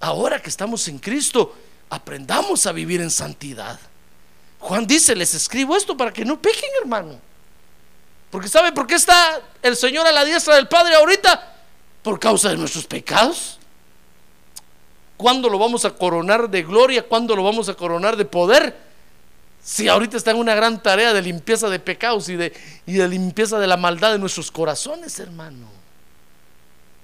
[0.00, 1.54] Ahora que estamos en Cristo,
[1.88, 3.78] aprendamos a vivir en santidad.
[4.58, 7.18] Juan dice, les escribo esto para que no pequen, hermano.
[8.30, 11.54] Porque ¿sabe por qué está el Señor a la diestra del Padre ahorita?
[12.02, 13.58] Por causa de nuestros pecados.
[15.16, 17.06] ¿Cuándo lo vamos a coronar de gloria?
[17.06, 18.76] ¿Cuándo lo vamos a coronar de poder?
[19.62, 22.52] Si ahorita está en una gran tarea de limpieza de pecados y de,
[22.86, 25.66] y de limpieza de la maldad de nuestros corazones, hermano.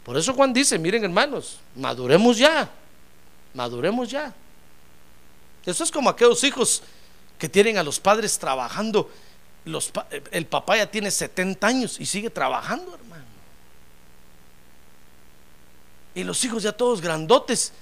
[0.05, 2.69] Por eso Juan dice, miren hermanos, maduremos ya,
[3.55, 4.35] maduremos ya.
[5.65, 6.83] Eso es como aquellos hijos
[7.39, 9.09] que tienen a los padres trabajando
[10.31, 13.25] el papá ya tiene 70 años y sigue trabajando, hermano.
[16.15, 17.73] Y los hijos ya todos grandotes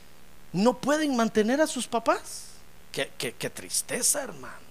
[0.52, 2.44] no pueden mantener a sus papás.
[2.92, 4.68] Qué, qué- tristeza, hermano.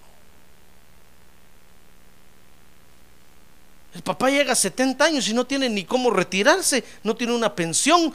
[3.93, 7.55] El papá llega a 70 años y no tiene ni cómo retirarse, no tiene una
[7.55, 8.13] pensión,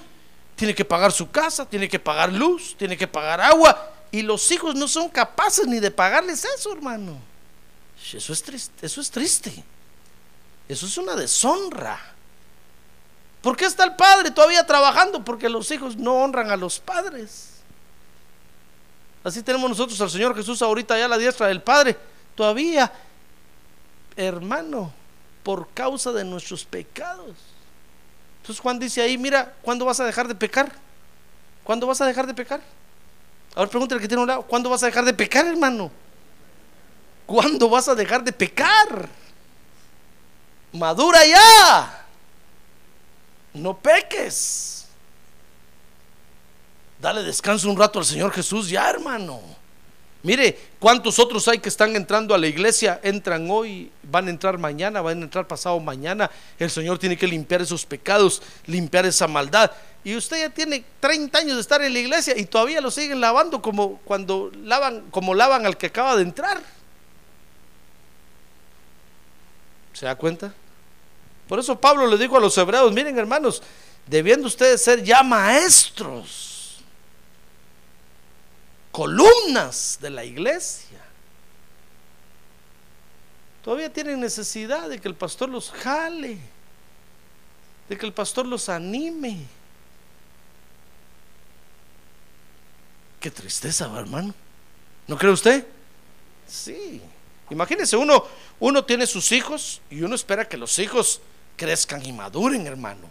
[0.54, 4.50] tiene que pagar su casa, tiene que pagar luz, tiene que pagar agua, y los
[4.52, 7.18] hijos no son capaces ni de pagarles eso, hermano.
[8.12, 9.64] Eso es triste, eso es triste.
[10.68, 11.98] Eso es una deshonra.
[13.40, 15.24] ¿Por qué está el padre todavía trabajando?
[15.24, 17.48] Porque los hijos no honran a los padres.
[19.24, 21.96] Así tenemos nosotros al Señor Jesús ahorita ya a la diestra del Padre.
[22.34, 22.92] Todavía,
[24.16, 24.92] hermano,
[25.42, 27.36] por causa de nuestros pecados.
[28.40, 30.72] Entonces Juan dice ahí, mira, ¿cuándo vas a dejar de pecar?
[31.62, 32.60] ¿Cuándo vas a dejar de pecar?
[33.54, 35.90] Ahora pregúntale al que tiene un lado, ¿cuándo vas a dejar de pecar, hermano?
[37.26, 39.08] ¿Cuándo vas a dejar de pecar?
[40.72, 42.06] Madura ya.
[43.54, 44.81] No peques.
[47.02, 49.40] Dale descanso un rato al Señor Jesús ya, hermano.
[50.22, 53.00] Mire, ¿cuántos otros hay que están entrando a la iglesia?
[53.02, 56.30] Entran hoy, van a entrar mañana, van a entrar pasado mañana.
[56.60, 59.72] El Señor tiene que limpiar esos pecados, limpiar esa maldad.
[60.04, 63.20] Y usted ya tiene 30 años de estar en la iglesia y todavía lo siguen
[63.20, 66.62] lavando como cuando lavan, como lavan al que acaba de entrar.
[69.92, 70.54] ¿Se da cuenta?
[71.48, 73.60] Por eso Pablo le dijo a los hebreos, miren hermanos,
[74.06, 76.51] debiendo ustedes ser ya maestros
[78.92, 81.00] columnas de la iglesia.
[83.64, 86.38] Todavía tienen necesidad de que el pastor los jale,
[87.88, 89.46] de que el pastor los anime.
[93.18, 94.34] Qué tristeza, ¿va, hermano.
[95.06, 95.66] ¿No cree usted?
[96.46, 97.00] Sí.
[97.50, 98.26] Imagínese, uno,
[98.60, 101.20] uno tiene sus hijos y uno espera que los hijos
[101.56, 103.08] crezcan y maduren, hermano.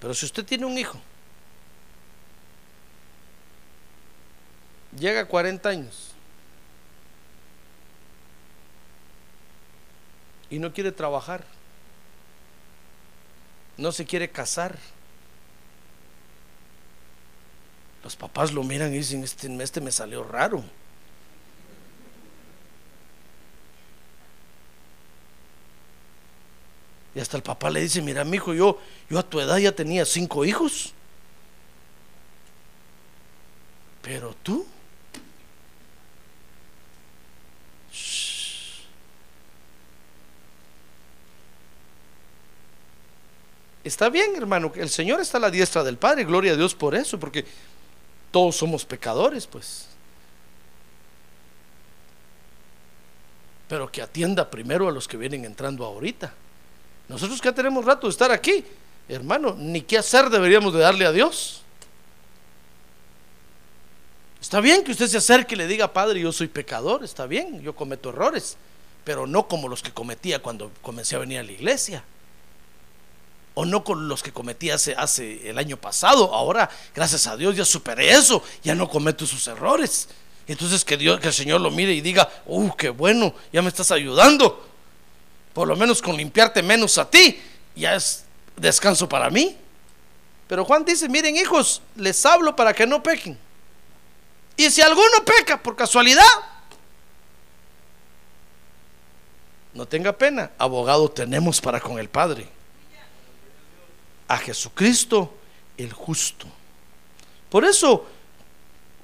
[0.00, 1.00] Pero si usted tiene un hijo
[4.98, 6.12] llega a 40 años
[10.50, 11.44] y no quiere trabajar,
[13.78, 14.78] no se quiere casar.
[18.04, 20.62] Los papás lo miran y dicen, este, este me salió raro.
[27.14, 28.78] Y hasta el papá le dice, mira, mi hijo, yo,
[29.08, 30.92] yo a tu edad ya tenía cinco hijos.
[34.02, 34.66] Pero tú,
[43.84, 46.94] Está bien, hermano, el Señor está a la diestra del Padre, gloria a Dios por
[46.94, 47.44] eso, porque
[48.30, 49.86] todos somos pecadores, pues.
[53.68, 56.32] Pero que atienda primero a los que vienen entrando ahorita.
[57.08, 58.64] Nosotros que tenemos rato de estar aquí,
[59.08, 61.62] hermano, ni qué hacer deberíamos de darle a Dios.
[64.40, 67.62] Está bien que usted se acerque y le diga, Padre, yo soy pecador, está bien,
[67.62, 68.56] yo cometo errores,
[69.04, 72.04] pero no como los que cometía cuando comencé a venir a la iglesia.
[73.54, 74.94] O no con los que cometí hace,
[75.48, 76.34] el año pasado.
[76.34, 80.08] Ahora, gracias a Dios, ya superé eso, ya no cometo esos errores.
[80.46, 83.68] Entonces que Dios, que el Señor lo mire y diga, uh, qué bueno, ya me
[83.68, 84.66] estás ayudando.
[85.52, 87.40] Por lo menos con limpiarte menos a ti,
[87.76, 88.24] ya es
[88.56, 89.56] descanso para mí.
[90.48, 93.38] Pero Juan dice, miren hijos, les hablo para que no pequen.
[94.56, 96.24] Y si alguno peca por casualidad,
[99.74, 102.46] no tenga pena, abogado tenemos para con el Padre.
[104.32, 105.34] A Jesucristo
[105.76, 106.46] el justo.
[107.50, 108.06] Por eso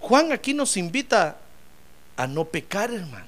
[0.01, 1.37] Juan aquí nos invita
[2.17, 3.27] a no pecar, hermano.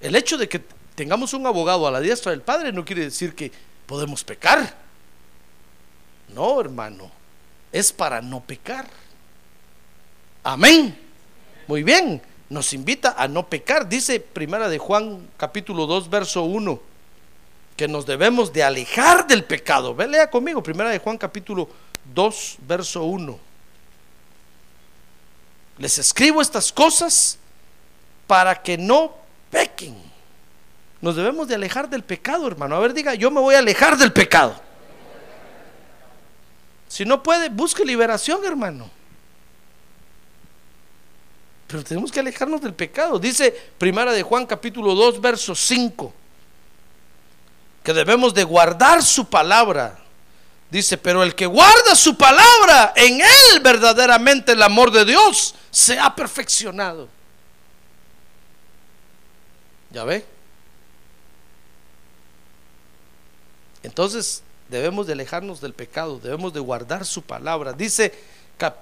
[0.00, 0.60] El hecho de que
[0.96, 3.52] tengamos un abogado a la diestra del Padre no quiere decir que
[3.86, 4.76] podemos pecar.
[6.34, 7.08] No, hermano,
[7.70, 8.88] es para no pecar.
[10.42, 10.98] Amén.
[11.68, 13.88] Muy bien, nos invita a no pecar.
[13.88, 16.91] Dice Primera de Juan capítulo 2 verso 1
[17.82, 19.92] que nos debemos de alejar del pecado.
[19.92, 21.68] Ve, lea conmigo, Primera de Juan capítulo
[22.14, 23.40] 2 verso 1.
[25.78, 27.40] Les escribo estas cosas
[28.28, 29.16] para que no
[29.50, 30.00] pequen.
[31.00, 32.76] Nos debemos de alejar del pecado, hermano.
[32.76, 34.54] A ver, diga, yo me voy a alejar del pecado.
[36.86, 38.88] Si no puede, busque liberación, hermano.
[41.66, 43.18] Pero tenemos que alejarnos del pecado.
[43.18, 46.21] Dice Primera de Juan capítulo 2, verso 5,
[47.82, 49.98] que debemos de guardar su palabra.
[50.70, 55.98] Dice, pero el que guarda su palabra, en él verdaderamente el amor de Dios se
[55.98, 57.08] ha perfeccionado.
[59.90, 60.24] ¿Ya ve?
[63.82, 67.72] Entonces debemos de alejarnos del pecado, debemos de guardar su palabra.
[67.74, 68.14] Dice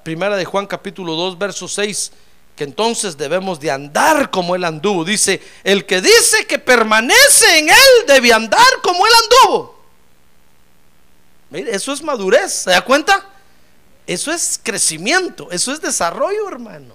[0.02, 2.12] Primera de Juan capítulo 2, verso 6,
[2.56, 5.04] que entonces debemos de andar como él anduvo.
[5.04, 9.80] Dice, el que dice que permanece en él debe andar como él anduvo.
[11.50, 13.26] Mire, eso es madurez, ¿se da cuenta?
[14.06, 16.94] Eso es crecimiento, eso es desarrollo, hermano.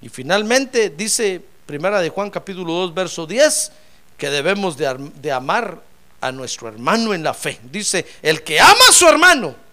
[0.00, 3.72] Y finalmente dice Primera de Juan capítulo 2, verso 10,
[4.16, 5.82] que debemos de, de amar
[6.20, 7.60] a nuestro hermano en la fe.
[7.70, 9.63] Dice, el que ama a su hermano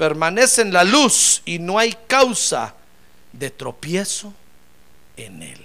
[0.00, 2.74] permanece en la luz y no hay causa
[3.34, 4.32] de tropiezo
[5.14, 5.60] en él.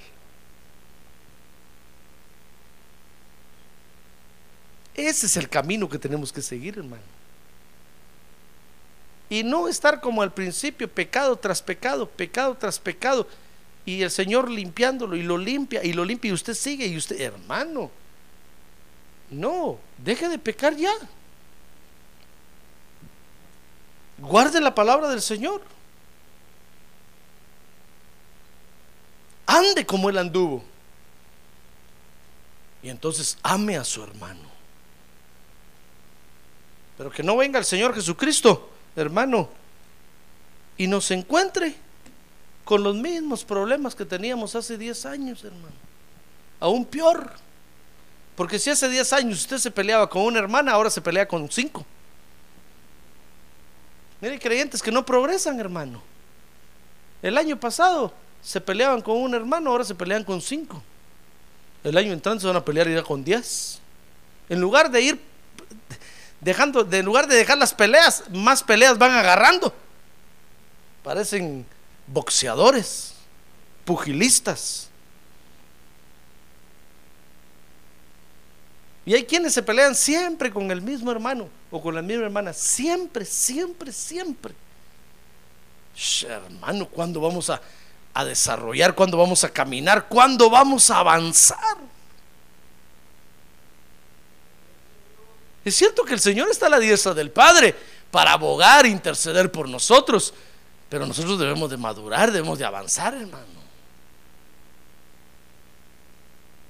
[4.94, 7.02] Ese es el camino que tenemos que seguir, hermano.
[9.30, 13.30] Y no estar como al principio, pecado tras pecado, pecado tras pecado,
[13.86, 17.22] y el Señor limpiándolo y lo limpia y lo limpia y usted sigue y usted,
[17.22, 17.90] hermano,
[19.30, 20.92] no, deje de pecar ya.
[24.18, 25.62] Guarde la palabra del Señor.
[29.46, 30.64] Ande como él anduvo.
[32.82, 34.56] Y entonces ame a su hermano.
[36.98, 39.50] Pero que no venga el Señor Jesucristo, hermano,
[40.78, 41.76] y nos encuentre
[42.64, 45.76] con los mismos problemas que teníamos hace 10 años, hermano.
[46.60, 47.34] Aún peor.
[48.36, 51.50] Porque si hace 10 años usted se peleaba con una hermana, ahora se pelea con
[51.50, 51.86] cinco.
[54.26, 56.02] Mire, creyentes que no progresan, hermano.
[57.22, 58.12] El año pasado
[58.42, 60.82] se peleaban con un hermano, ahora se pelean con cinco.
[61.84, 63.78] El año entrante se van a pelear ya con diez.
[64.50, 65.22] En lugar de ir
[66.42, 69.72] dejando, de, en lugar de dejar las peleas, más peleas van agarrando.
[71.04, 71.64] Parecen
[72.08, 73.14] boxeadores,
[73.86, 74.90] pugilistas.
[79.06, 82.54] Y hay quienes se pelean siempre con el mismo hermano o con la misma hermana.
[82.54, 84.56] Siempre, siempre, siempre.
[86.28, 87.62] hermano, ¿cuándo vamos a,
[88.14, 88.96] a desarrollar?
[88.96, 90.08] ¿Cuándo vamos a caminar?
[90.08, 91.78] ¿Cuándo vamos a avanzar?
[95.64, 97.76] Es cierto que el Señor está a la diestra del Padre
[98.10, 100.34] para abogar, interceder por nosotros,
[100.90, 103.65] pero nosotros debemos de madurar, debemos de avanzar, hermano.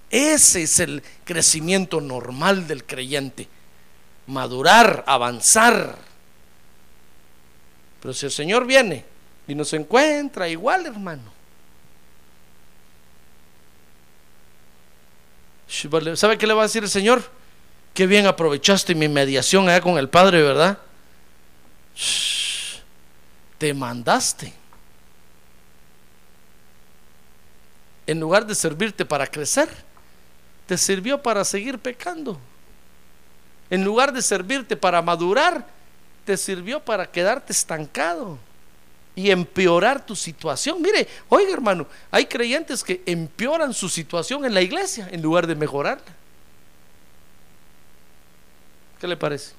[0.10, 3.48] Ese es el crecimiento normal del creyente.
[4.28, 5.98] Madurar, avanzar.
[8.02, 9.04] Pero si el Señor viene
[9.48, 11.34] y nos encuentra igual, hermano.
[16.16, 17.24] ¿Sabe qué le va a decir el Señor?
[17.94, 20.80] Qué bien aprovechaste mi mediación allá con el Padre, ¿verdad?
[23.58, 24.54] te mandaste.
[28.08, 29.70] En lugar de servirte para crecer,
[30.68, 32.40] te sirvió para seguir pecando.
[33.70, 35.66] En lugar de servirte para madurar,
[36.26, 38.38] te sirvió para quedarte estancado
[39.16, 40.82] y empeorar tu situación.
[40.82, 45.56] Mire, oiga hermano, hay creyentes que empeoran su situación en la iglesia en lugar de
[45.56, 46.04] mejorarla.
[49.00, 49.54] ¿Qué le parece?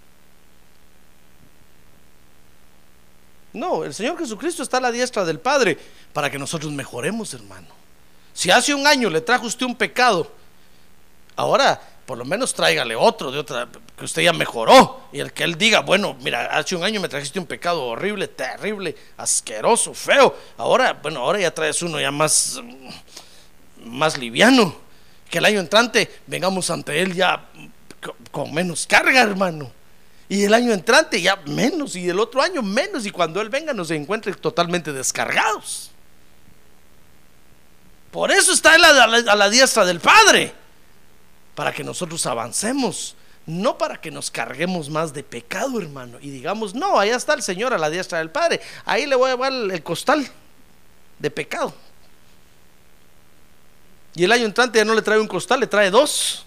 [3.53, 5.79] No, el Señor Jesucristo está a la diestra del Padre
[6.13, 7.69] para que nosotros mejoremos, hermano.
[8.35, 10.31] Si hace un año le trajo usted un pecado
[11.37, 13.69] Ahora, por lo menos tráigale otro de otra,
[13.99, 15.09] que usted ya mejoró.
[15.13, 18.29] Y el que él diga, bueno, mira, hace un año me trajiste un pecado horrible,
[18.29, 20.35] terrible, asqueroso, feo.
[20.57, 22.61] Ahora, bueno, ahora ya traes uno ya más,
[23.85, 24.75] más liviano.
[25.29, 27.49] Que el año entrante vengamos ante él ya
[28.31, 29.73] con menos carga, hermano.
[30.29, 33.73] Y el año entrante ya menos, y el otro año menos, y cuando Él venga
[33.73, 35.93] nos encuentre totalmente descargados.
[38.11, 40.53] Por eso está Él a la, a la diestra del Padre
[41.57, 46.75] para que nosotros avancemos, no para que nos carguemos más de pecado, hermano, y digamos,
[46.75, 49.53] no, allá está el Señor a la diestra del Padre, ahí le voy a llevar
[49.53, 50.29] el costal
[51.19, 51.75] de pecado.
[54.15, 56.45] Y el año entrante ya no le trae un costal, le trae dos.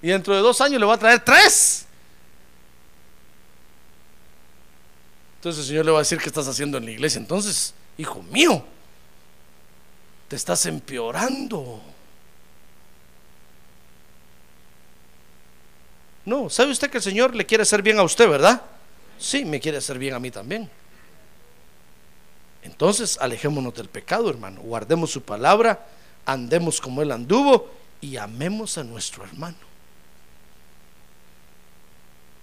[0.00, 1.86] Y dentro de dos años le va a traer tres.
[5.36, 7.18] Entonces el Señor le va a decir qué estás haciendo en la iglesia.
[7.18, 8.64] Entonces, hijo mío,
[10.28, 11.91] te estás empeorando.
[16.24, 18.62] No, ¿sabe usted que el Señor le quiere hacer bien a usted, verdad?
[19.18, 20.70] Sí, me quiere hacer bien a mí también.
[22.62, 24.60] Entonces, alejémonos del pecado, hermano.
[24.60, 25.86] Guardemos su palabra,
[26.24, 27.70] andemos como Él anduvo
[28.00, 29.56] y amemos a nuestro hermano.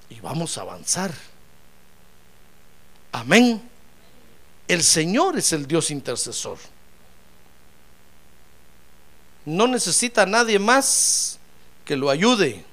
[0.10, 1.14] Y vamos a avanzar.
[3.12, 3.62] Amén.
[4.68, 6.58] El Señor es el Dios intercesor.
[9.46, 11.40] no necesita a nadie más
[11.86, 12.64] que lo ayude,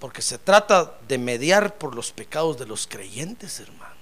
[0.00, 3.96] porque se trata de mediar por los pecados de los creyentes, hermano.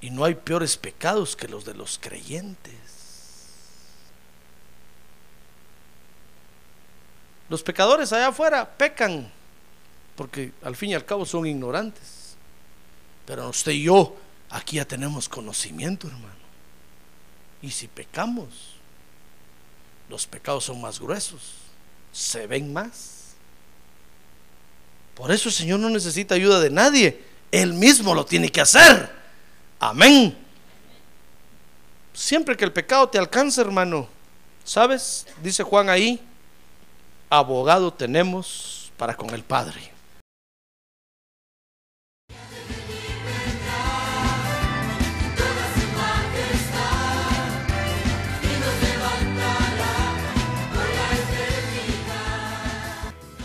[0.00, 2.74] Y no hay peores pecados que los de los creyentes.
[7.48, 9.30] Los pecadores allá afuera pecan,
[10.16, 12.36] porque al fin y al cabo son ignorantes.
[13.26, 14.16] Pero usted y yo
[14.50, 16.34] aquí ya tenemos conocimiento, hermano.
[17.60, 18.74] Y si pecamos,
[20.08, 21.65] los pecados son más gruesos,
[22.16, 23.34] se ven más.
[25.14, 29.10] Por eso el Señor no necesita ayuda de nadie, Él mismo lo tiene que hacer.
[29.78, 30.36] Amén.
[32.14, 34.08] Siempre que el pecado te alcance, hermano,
[34.64, 35.26] ¿sabes?
[35.42, 36.18] Dice Juan ahí,
[37.28, 39.95] abogado tenemos para con el Padre.